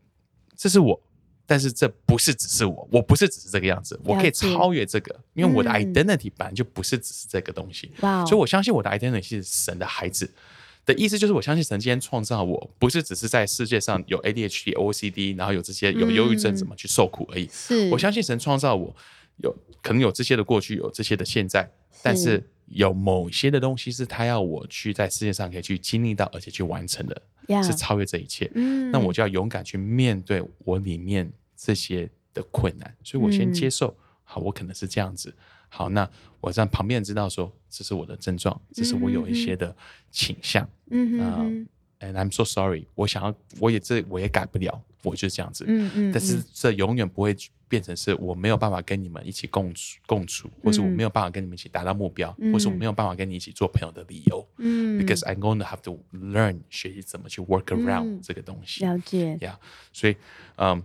[0.55, 1.01] 这是我。
[1.45, 10.29] 但是这不是只是我，我不是只是这个样子，我可以超越这个，因为我的 identity 本来就不是只是这个东西，所以我相信我的 identity 是神的孩子。
[10.85, 17.47] 的意思，就是我相信神今天创造我不是只是在世界上有 ADHD、OCD，然后有这些有忧郁症怎么去受苦而已。
[17.49, 17.89] 是。
[17.89, 18.93] 我相信神创造我
[19.37, 27.21] 有可能有这些的过去，有这些的现在，但是有某些的东西是他要我去在世界上可以去经历到，而且去完成的。
[27.61, 28.49] 是超越这一切，
[28.89, 35.35] 那我就要勇敢去面对我里面这些的困难，所以我先接受，好，我可能是这样子，
[35.67, 39.75] 好，那我让旁边人知道说，这是我的症状，这是我有一些的
[40.09, 41.67] 倾向，嗯
[42.03, 47.35] ，and I'm so sorry，我想要，我也这我也改不了，我就是这样子，嗯嗯，但是这永远不会。
[47.69, 54.47] 变成是我没有办法跟你们一起共处共处，或是我没有办法跟你们一起达到目标，或是我没有办法跟你一起做朋友的理由。
[54.57, 58.85] 嗯，because I'm going to have to learn 学习怎么去 work around 这个东西。
[58.85, 59.39] 了解。
[59.41, 59.59] 呀，
[59.91, 60.15] 所以
[60.57, 60.83] 嗯，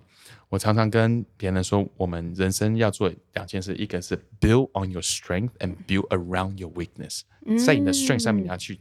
[0.48, 7.20] 我常常跟别人说，我们人生要做两件事，一个是 build on your strength and build around your weakness，
[7.66, 8.81] 在你的 strength 上面你要去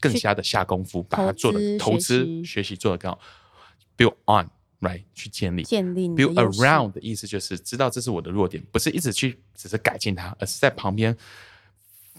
[0.00, 3.18] 更加的下功夫，把它做的投资学习做的更好
[3.96, 4.50] ，build on。
[4.80, 11.16] Right，去建立建立 build around 的意思就是知道这是我的弱点，不是一直去只是改进它，而是在旁边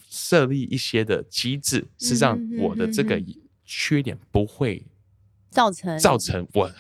[0.10, 3.22] 设立一些的机制，是让我的这个
[3.66, 4.82] 缺点不会
[5.50, 6.72] 造成造成我。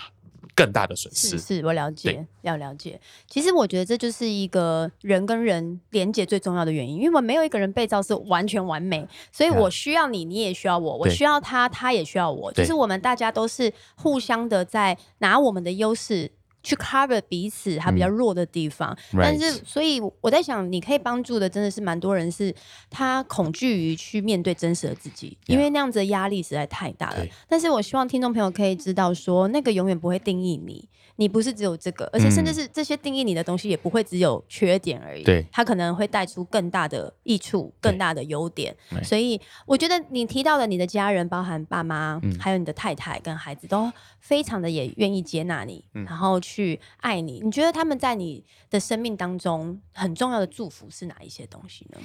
[0.55, 1.37] 更大的损失。
[1.37, 2.99] 是我了解，要了解。
[3.27, 16.31] 其实我觉得这就是一个人跟人连接最重要的原因，因为我们没有一个人被造是完全完美，所以我需要你，你也需要我，我需要他，他也需要我，就是我们大家都是互相的在拿我们的优势。
[16.63, 22.55] 去 cover 彼此还比较弱的地方，但是所以我在想，你可以帮助的真的是蛮多人，是
[22.89, 27.25] 他恐惧于去面对真实的自己，因为那样子的压力实在太大了。
[27.47, 30.87] 但是我希望听众朋友可以知道，说那个永远不会定义你。
[31.15, 35.23] 你不是只有这个，而且甚至是这些定义你的东西也不会只有缺点而已。
[35.23, 38.75] 对，它可能会带出更大的益处、更大的优点。
[39.03, 47.39] 所以我觉得你提到的你的家人，包含爸妈，还有你的太太跟孩子，都非常的也愿意接纳你，然后去爱你。
[47.41, 51.99] 你觉得他们在你的生命当中很重要的祝福是哪一些东西呢？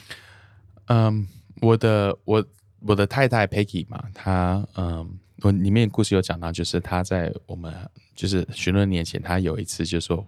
[0.86, 1.26] 嗯，
[1.62, 2.44] 我的我
[2.80, 5.18] 我的太太 Peggy 嘛，她嗯。
[5.42, 7.72] 我里面故事有讲到，就是她在我们
[8.18, 10.26] 就是许多年前，他有一次就说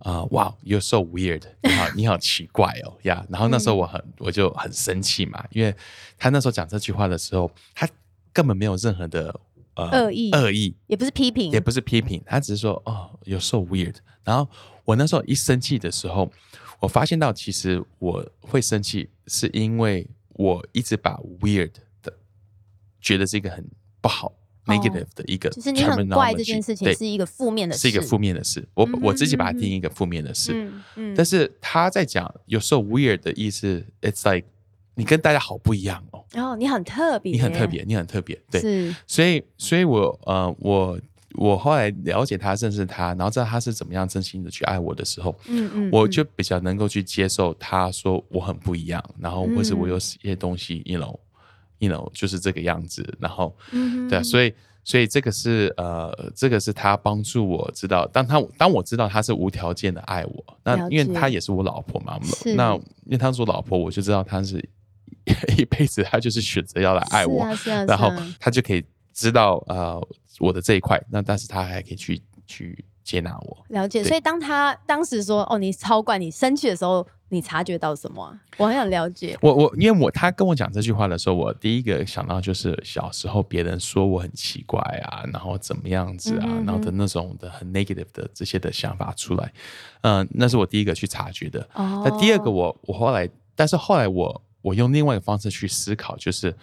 [0.00, 3.24] 啊，哇，you're so weird，你好， 你好奇怪哦呀。
[3.30, 5.74] 然后那时候我很我就很生气嘛，因为
[6.18, 7.88] 他那时候讲这句话的时候，他
[8.30, 9.40] 根本没有任何的
[9.72, 13.94] 呃恶意，恶意也不是批评，也不是批评，他只是说哦，you're so weird。
[14.22, 14.46] 然后
[14.84, 16.30] 我那时候一生气的时候，
[16.78, 22.12] 我发现到其实我会生气，是因为我一直把 weird 的
[23.00, 23.66] 觉得是一个很。
[24.00, 24.32] 不好
[24.68, 28.66] ，negative 的一个，就是你很怪这件事情是一个负面的事，是一个负面的事。
[28.74, 30.52] 我我自己把它定义一个负面的事。
[30.54, 31.14] 嗯嗯。
[31.16, 34.46] 但是他在讲有时候 weird 的意思，it's like
[34.94, 36.24] 你跟大家好不一样哦。
[36.32, 38.40] 然哦，你很特别，你很特别，你很特别。
[38.50, 38.60] 对。
[38.60, 38.94] 是。
[39.06, 40.98] 所以，所以我呃，我
[41.34, 51.16] 我后来了解他，认识他，然后知道他是怎么样真心的去爱我的时候，嗯嗯，我就比较能够去接受他说我很不一样，然后或是我有一些东西，you know。
[51.78, 53.56] You know 就是这个样子，然后，
[54.08, 54.52] 对啊，所以，
[54.84, 62.18] 所以这个是呃，这个是他帮助我知道，当他当我知道他是无条件的爱我，那因为他也是我老婆嘛，
[62.56, 64.56] 那因为他是我老婆，我就知道他是
[65.56, 67.44] 一辈子，他就是选择要来爱我，
[67.86, 70.00] 然后他就可以知道呃
[70.40, 74.02] 我的这一块，那但是他还可以去去接纳我，了解。
[74.02, 77.06] 所以当他当时说哦你超怪，你生气的时候。
[77.30, 78.40] 你察觉到什么？
[78.56, 79.36] 我很想了解。
[79.42, 89.52] 我我因为我他跟我讲这句话的时候，我第一个想到就是小时候别人说我很奇怪啊，然后怎么样子啊，然后的那种的很 negative 的这些的想法出来。
[90.00, 91.68] 嗯，那是我第一个去察觉的。
[91.74, 96.54] 那第二个，我我后来，但是后来我我用另外一个方式去思考，就是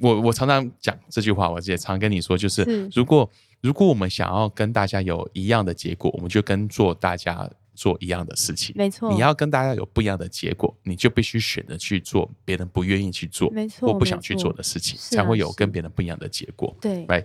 [0.00, 3.28] 我我常常讲这句话，我也常跟你说，就是如果
[3.60, 7.48] 如果我们想要跟大家有一样的结果，我们就跟做大家。
[7.74, 9.12] 做一样的事情，没错。
[9.12, 16.76] 你要跟大家有不一样的结果，你就必须选择去做别人不愿意去做，没错，或不想去做的事情，才会有跟别人不一样的结果。
[16.80, 17.24] 对，right。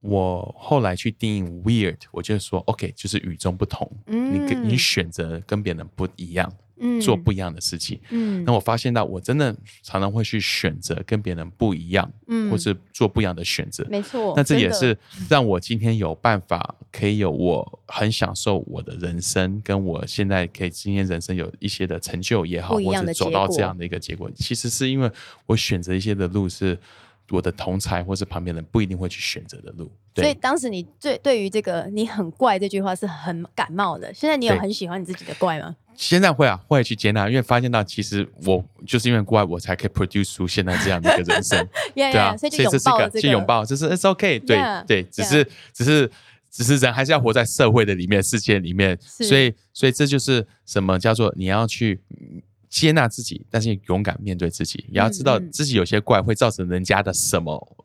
[0.00, 3.90] 我后来去定义 weird，我就说 OK，就是与众不同。
[4.06, 6.52] 嗯，你跟你选择跟别人不一样。
[7.00, 14.32] 做不一样的事情，嗯，那我发现到我真的常常会去选择跟别人不一样，嗯，或是做不一样的选择，没错。
[14.36, 14.96] 那这也是
[15.28, 25.10] 让我今天有办法可以有我很享受我的人生，跟我现在可以今天人生有一些的成就也好，或者走到这样的一个结果，其实是因为
[25.46, 26.78] 我选择一些的路是
[27.30, 29.90] 我的同才或是旁边人不一定会去选择的路。
[30.14, 34.12] 所以当时你最对于这个“你很怪”这句话是很感冒的。
[34.12, 35.76] 现在你有很喜欢你自己的怪吗？
[36.00, 41.68] 现在会啊，会去接纳，因为发现到其实我就是因为怪，我才可以 produce 出现在这样的一个人生。
[41.92, 44.38] 对啊，所以这是一个去拥抱，这是 it's OK。
[44.38, 45.44] 对对，只是
[45.74, 46.08] 只是
[46.52, 52.00] 只是人还是要活在社会的里面世界里面，所以所以这就是什么叫做你要去
[52.68, 57.76] 接纳自己，但是勇敢面对自己，你要知道自己有些怪会造成人家的什么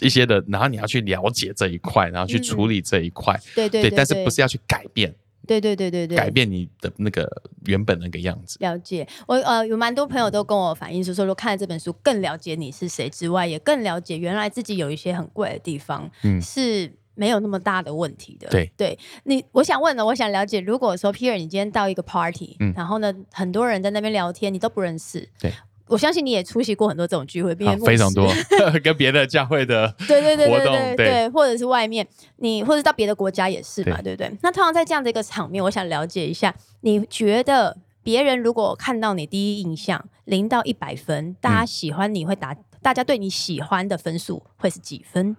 [0.00, 3.36] 一些的，然后你要去了解这一块，然后去处理这一块。
[3.56, 5.12] 对对对，但是不是要去改变。
[5.48, 7.26] 对对对对对，改变你的那个
[7.64, 8.58] 原本那个样子。
[8.60, 18.48] 了解我呃，有蛮多朋友都跟我反映说，说说看了这本书更了解你是谁之外，也更了解原来自己有一些很贵的地方，嗯，是没有那么大的问题的。
[18.50, 25.50] 对对，你我想问呢，我想了解，如果说 Peter 你今天到一个 party，嗯，然后呢，很多人在那边聊天，你都不认识，对。
[25.88, 28.30] 我相信你也出席过很多这种聚会，非常多，
[28.84, 34.30] 跟别的教会的对对对对对对，或者是外面你或者到别的国家也是嘛，对不对？
[34.42, 45.36] 那通常在这样的一个场面，我想了解一下，你觉得别人如果看到你第一印象零到一百分，大家喜欢你会打，大家对你喜欢的分数会是几分？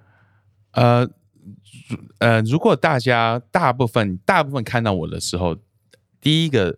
[0.71, 1.07] 呃
[2.19, 5.55] 呃，如果大家大部分大部分看到我的时候，
[6.21, 6.77] 第一个。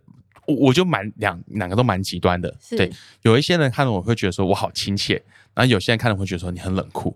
[0.51, 2.91] 我我就蛮两两个都蛮极端的，对，
[3.21, 5.21] 有一些人看了我会觉得说我好亲切，
[5.53, 7.15] 然后有些人看了会觉得说你很冷酷。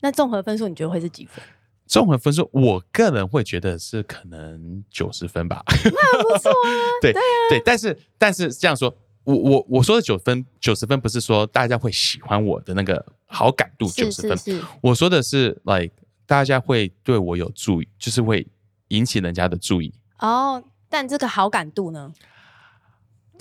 [0.00, 1.42] 那综合分数你觉得会是几分？
[1.86, 5.62] 综合分数，我个人会觉得是可能九十分吧。
[5.66, 6.68] 那不错啊。
[7.00, 7.12] 对
[7.48, 15.94] 对，但是但是这样说，我我我说的九分九十分不是说大家会喜欢我的那个好感度九十分，我说的是 like
[16.26, 18.46] 大家会对我有注意，就是会
[18.88, 19.94] 引起人家的注意。
[20.18, 22.12] 哦，但这个好感度呢？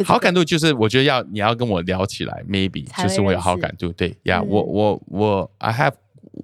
[0.04, 5.94] 好感度就是我觉得要你要跟我聊起来，maybe 就是我有好感度，对呀，我我我 I have。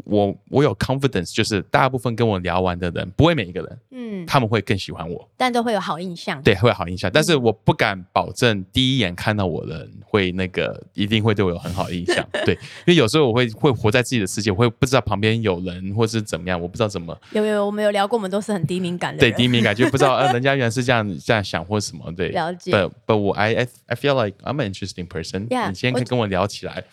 [0.05, 7.09] 我我有 confidence，就是大部分跟我聊完的人，不会每一个人，嗯，他们会更喜欢我，但都会有好印象，对，会有好印象。
[7.13, 17.17] 但是我不敢保证第一眼看到我的人会那个一定会对我有很好的印象， 对，因为有时候我会会活在自己的世界，我会不知道旁边有人或是怎么样，我不知道怎么。
[17.31, 22.71] 有有，我们有聊过，我们都是很低敏感的，对，低敏感就不知道呃， 人家原来是这样这样想或什么，对，了解。
[22.71, 26.83] But but 我 I I feel like I'm an interesting person，你今天可以跟我聊起来。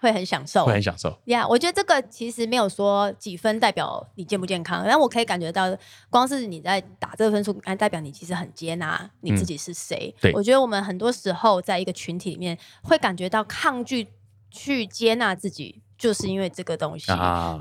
[0.00, 1.16] 会很享受，会很享受。
[1.26, 5.76] 呀，我觉得这个其实没有说几分代表你健不健康，但我可以感觉到，
[6.10, 10.14] 光是你在打这个分数，代表你其实很接纳你自己是谁。
[10.20, 14.08] 对，我觉得我们很多时候在一个群体里面，会感觉到抗拒
[14.50, 15.82] 去接纳自己。
[15.98, 17.10] 就是因为这个东西，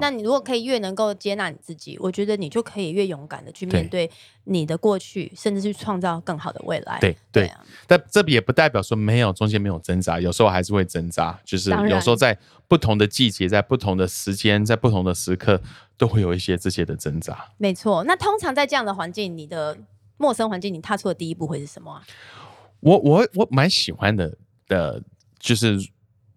[0.01, 4.09] 那你如果可以越能够接纳你自己，我觉得你就可以越勇敢的去面对
[4.43, 6.99] 你的过去，甚至去创造更好的未来。
[6.99, 7.49] 对对，
[7.87, 15.61] 但这也不代表说没有中间没有挣扎，有时候还是会挣扎，就是有时候在不同的季节、在不同的时间、在不同的时刻，
[15.97, 17.51] 都会有一些这些的挣扎。
[17.57, 19.77] 没错，那通常在这样的环境，你的
[20.17, 22.03] 陌生环境，你踏出的第一步会是什么啊？
[22.81, 25.01] 我我我蛮喜欢的的，
[25.39, 25.79] 就是。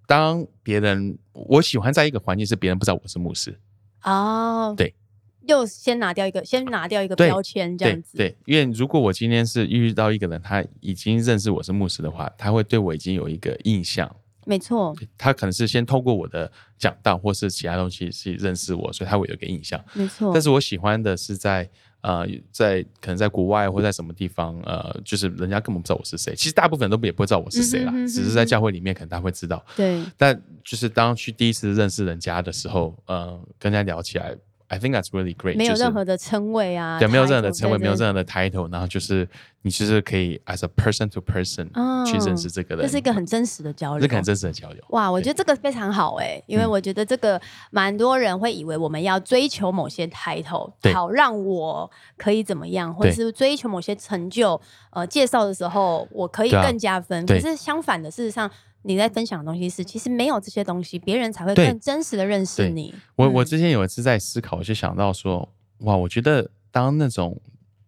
[0.08, 3.60] 当别人我喜欢在一个环境是别人不知道我是牧师。
[4.04, 4.94] 哦，对，
[5.42, 14.10] 又先拿掉一个，先拿掉一个标签这样子，对，因为如果我今天是遇到一个人，他已经认识我是牧师的话，他会对我已经有一个印象，
[14.46, 21.68] 没错，他可能是先透过我的讲道或是其他东西去认识我，所以他会有一个印象，没错，但是我喜欢的是在。
[22.00, 26.34] 呃，在可能在国外或在什么地方，呃，就是人家根本不知道我是谁。
[26.34, 29.64] 其实大部分人都也不会知道我是谁啦，只是在教会里面可能他会知道。
[29.76, 30.02] 对。
[30.16, 34.36] 但就是当去第一次认识人家的时候，呃，跟人家聊起来。
[34.68, 35.56] I think that's really great。
[35.56, 39.26] 没有任何的称谓啊，对，没有任何的称谓，没有任何的 title，然后就是
[39.62, 41.66] 你其实可以 as a person to person
[42.04, 44.84] 去认识这个人，这是一个很真实的交流，这个很真实的交流。
[44.90, 47.40] 哇，我觉得这个非常好哎，因为我觉得这个
[47.70, 54.60] 蛮多人会以为我们要追求某些 title，好让我可以怎么样，或者是追求某些成就，
[54.90, 57.24] 呃，介绍的时候我可以更加分。
[57.24, 58.50] 可是相反的，事实上。
[58.82, 62.94] 你在分享的东西是，其实没有这些东西，别人才会更真实的认识你。
[63.16, 65.48] 我我之前有一次在思考，就想到说，
[65.78, 67.40] 哇，我觉得当那种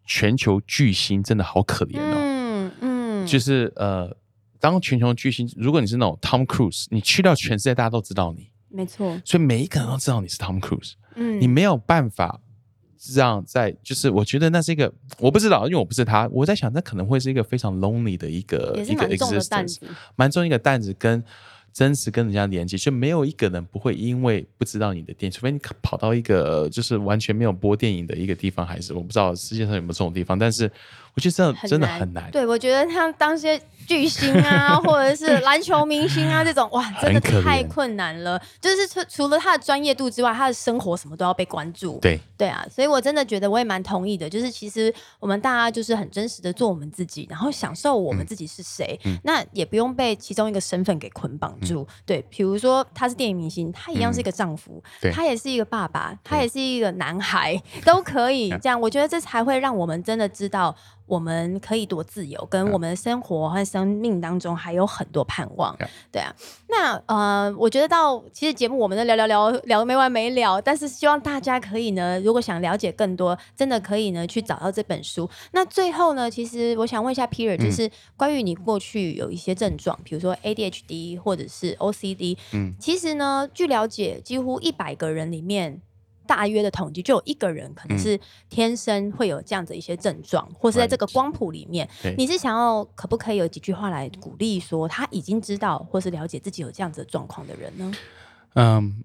[0.05, 2.17] 全球巨星真的好可怜哦。
[2.17, 4.17] 嗯嗯，就是呃，
[4.59, 9.21] 当全球巨星，如果你是那种 Tom Cruise，你去到全世界，大家都知道你，没错。
[9.25, 12.41] 所以每一个人都知道你是 Tom Cruise，嗯，你没有办法。
[13.03, 16.29] 这样在就是，我觉得那是一个我不知道，因为我不是他。
[16.31, 19.79] 我在想，那可能会是一个非常 lonely 的一个一个 existence，
[20.17, 20.95] 蛮重一个担子。
[20.99, 21.25] 跟
[21.73, 30.71] 真实跟人家连接，就没有一个人不会因为不知道你的电影，除非你跑到一个就是完全没有播电影的一个地方，还是我不知道世界上有没有这种地方，但是
[31.15, 32.31] 我觉得这真的很难。
[32.31, 33.59] 对，我觉得他当些。
[33.91, 38.41] 巨星啊，或者是篮球明星啊，这种哇，真的太困难了。
[38.61, 41.99] 就是除除了他的专业度之外，他的生活什么都要被关注。
[42.01, 44.31] 对对啊，所以我真的觉得我也蛮同意的。
[44.31, 48.97] 就是其实我们大家就是很真实的做我们自己，然后享受我们自己是谁。
[49.25, 51.85] 那也不用被其中一个身份给捆绑住。
[52.07, 54.81] 对，比如说他是电影明星，他一样是一个丈夫，
[55.13, 58.81] 他也是一个爸爸，他也是一个男孩，都可以 这样。
[58.81, 60.77] 我觉得这才会让我们真的知道。
[61.11, 65.77] 我们可以多自由，跟我们的生活和生命当中还有很多盼望，
[66.13, 66.33] 对啊。
[66.69, 75.29] 那呃，我觉得到其实节目我们都聊聊聊聊没完没了，但是希望大家可以呢，如果想了解更多，真的可以呢去找到这本书。
[75.51, 85.83] 那最后呢，其实我想问一下 Peter，就是关于你过去有一些症状，比如说 ADHD 或者是 OCD，嗯，其实呢，据了解，几乎一百个人里面。
[86.31, 88.17] 大约的统计，就有一个人可能是
[88.49, 91.89] 天生会有这样子一些症状，或是在这个光谱里面。
[92.17, 97.93] 你是想要可不可以有几句话来鼓励说他已经知道或是了解自己有这样子的状况的人呢？
[98.55, 99.03] 嗯，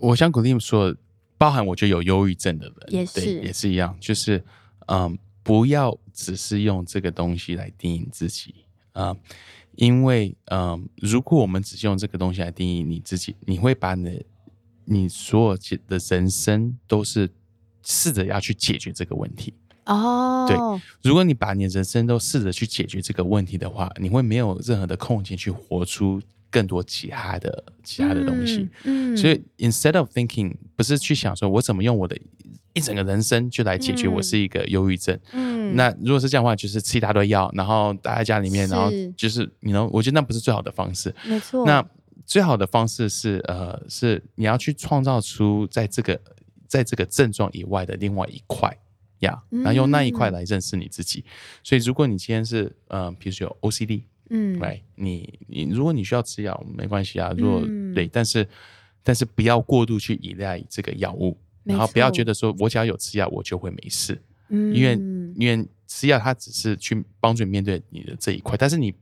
[0.00, 0.92] 我想鼓励说，
[1.38, 4.44] 包含我觉得有忧郁症的人也是也是一样，就是
[4.88, 8.52] 嗯，不要只是用这个东西来定义自己
[8.90, 9.16] 啊，
[9.76, 14.24] 因为嗯，如果我们只是用这个东西来定义你自己，你会把你的
[14.86, 15.58] 你所有
[15.88, 17.28] 的人生都是
[17.84, 19.52] 试着要去解决这个问题
[19.84, 20.46] 哦。
[20.48, 20.56] 对，
[21.02, 26.20] 如果你把你的人生都试着去解决这个问题的话，你会没有任何的空间去活出
[26.50, 28.68] 更多其他的其他的东西。
[28.84, 32.16] 嗯，所以 instead of thinking，不是去想说我怎么用我的
[32.72, 35.18] 一整个人生就来解决我是一个忧郁症。
[35.32, 41.14] 嗯，那如果是这样的话，就是吃一大堆药，然后待在家里面，然后就是你能，我觉得那不是最好的方式。
[41.24, 41.64] 没错。
[41.66, 41.84] 那
[42.26, 46.20] 最好的方式是，呃，是你要去创造出在这个
[46.66, 48.76] 在这个症状以外的另外一块
[49.20, 51.24] 呀，然后用那一块来认识你自己。
[51.62, 57.32] 所以，如果你今天是，呃，比如说有 OCD，嗯，来，你你如果你需要吃药，没关系啊。
[57.38, 57.60] 如果
[57.94, 58.46] 对，但是
[59.04, 64.20] 但是不要过度去依赖这个药物，然后不要觉得说我只要有吃药，我就会没事。
[64.48, 64.94] 嗯，因为
[65.36, 68.92] 因为吃药它只是去帮助你面对你的这一块，但是你。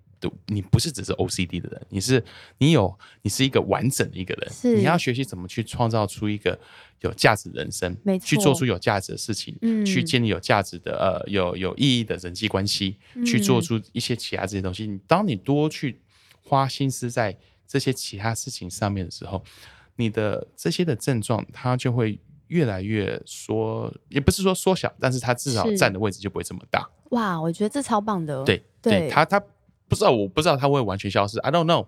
[0.47, 2.23] 你不是只是 OCD 的人，你是
[2.59, 6.59] 你有你是一个完整的一个人，你要学习怎么去创造出一个
[7.01, 14.87] 有价值人生，去做出有价值的事情，去建立有价值的呃有有意义的人际关系，去做出一些其他这些东西。
[14.87, 16.01] 你当你多去
[16.43, 19.43] 花心思在这些其他事情上面的时候，
[19.97, 22.19] 你的这些的症状它就会
[22.49, 26.89] 越来越缩，也不是说缩小，但是它至少占的位置就不会这么大。
[27.11, 28.43] 哇，我觉得这超棒的。
[28.45, 29.43] 对，对，他他。
[29.89, 31.87] 不知道，我不知道它会完全消失，I don't know。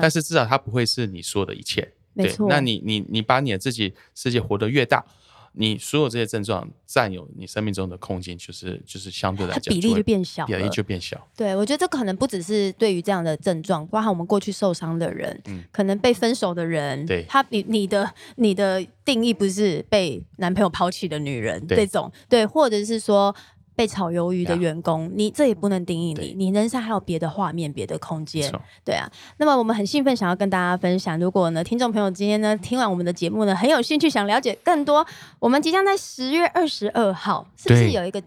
[0.00, 1.92] 但是至少它不会是你说的一切。
[2.12, 2.48] 没错。
[2.48, 5.04] 那你你你把你的自己世界活得越大，
[5.52, 11.28] 你所有这些症状占有你生命中的空间，就是就是相对来讲比例就变小，比例就变小。
[11.36, 23.34] 对，我觉得这可能不只是对于这样的症状，包含我们过去受伤的人，嗯，可能被分手的人，对，他你你的你的定义不是被男朋友抛弃的女人这种，对，或者是说。
[23.76, 28.50] 被炒鱿鱼的员工，你这也不能定义你，你人生还有别的画面、别的空间，
[28.82, 29.06] 对啊。
[29.36, 31.20] 那么我们很兴奋，想要跟大家分享。
[31.20, 35.06] 如果呢，听众朋友今天呢听完我们的节目呢，很有兴趣想了解更多，
[35.38, 38.22] 我们即将在十月二十二号，是不是有一个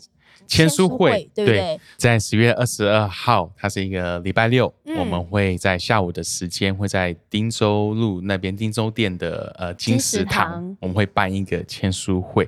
[0.45, 1.27] 签书会？
[1.33, 1.79] 对不对？
[1.97, 12.47] 在十月二十二号，它是一个礼拜六，我们会在下午的时间，会在汀州路那边汀州店的呃金石堂，我们会办一个签书会。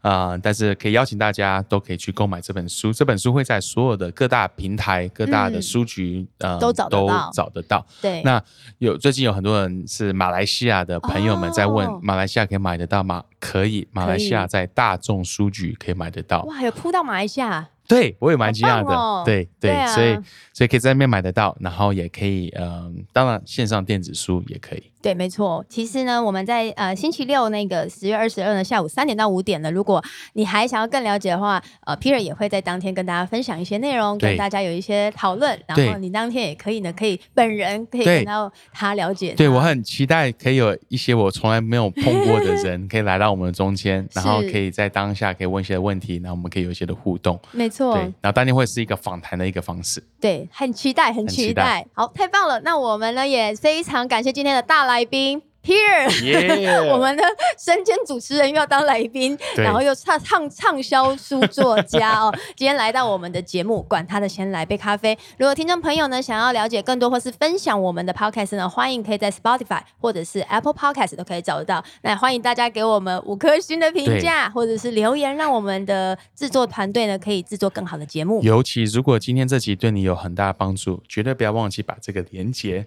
[0.00, 0.38] 啊！
[0.42, 2.92] 但是可以邀请大家都可以去购买这本书。
[2.92, 7.86] 这本书会在所有的各大平台、各大的书局，呃，都找都找得到。
[8.00, 8.22] 对。
[8.22, 8.42] 那
[8.78, 13.24] 有最近有很多人是马来西亚的朋友们在问，马来西亚可以买得到吗？
[13.38, 16.42] 可以，马来西亚在大众书局可以买得到。
[16.42, 17.68] 哇，有铺到马来西亚。
[17.90, 19.24] 对，我也蛮惊讶的。
[19.24, 20.16] 对对，所以
[20.52, 24.82] 所以可以在那边买得到，然后也可以，嗯，当然线上电子书也可以。
[25.02, 25.64] 对，没错。
[25.66, 30.02] 其实呢，我们在呃星期六那个十月二十二的下午三点到五点呢，如果
[30.34, 35.58] 你还想要更了解的话，呃，Peter 也会在当天跟大家分享一些内容，跟大家有一些讨论。
[35.66, 39.32] 然后你当天也可以呢，可以本人可以跟到他了解。
[39.34, 47.40] 对我很期待可以有一些我从来没有碰过的人，可以来到我们的中间，然后可以在当下可以问一些问题，然后我们可以有一些的互动。
[47.52, 47.79] 没错。
[47.80, 50.02] 对，然后当天会是一个访谈的一个方式。
[50.20, 51.86] 对，很期待，很期待。
[51.94, 52.60] 好，太棒了！
[52.60, 57.22] 那我们呢也非常感谢今天的大来宾 Peter， 我们的
[57.58, 62.34] 身兼主持人又要当来宾，然后又畅畅畅销书作家哦。
[62.56, 65.16] 今天来到我们的节目，管他的，先来杯咖啡。
[65.38, 71.84] 如果听众朋友呢想要了解更多或是分享我们的 Podcast 呢，欢迎可以在 Spotify 或者是 Apple Podcast 都可以找得到。
[72.02, 78.42] 那欢迎大家给我们五颗星的评价，或者是留言，让我们的制作团队呢可以制作更好的节目。
[78.42, 82.86] 尤其如果今天这集对你有很大的帮助，绝对不要忘记把这个连接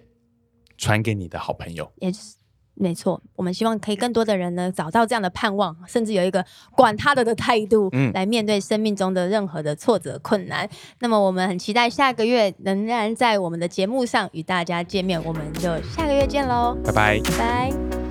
[0.76, 1.92] 传给你的好朋友。
[2.00, 2.34] 也是。
[2.74, 6.44] 没错，我们希望可以更多的人呢找到这样的盼望，甚至有一个
[6.76, 10.68] 管他的的态度，嗯，来面对生命中的任何的挫折困难。
[10.98, 18.03] 那么我们很期待下个月仍然在我们的节目上与大家见面，我们就下个月见喽，拜拜，拜拜。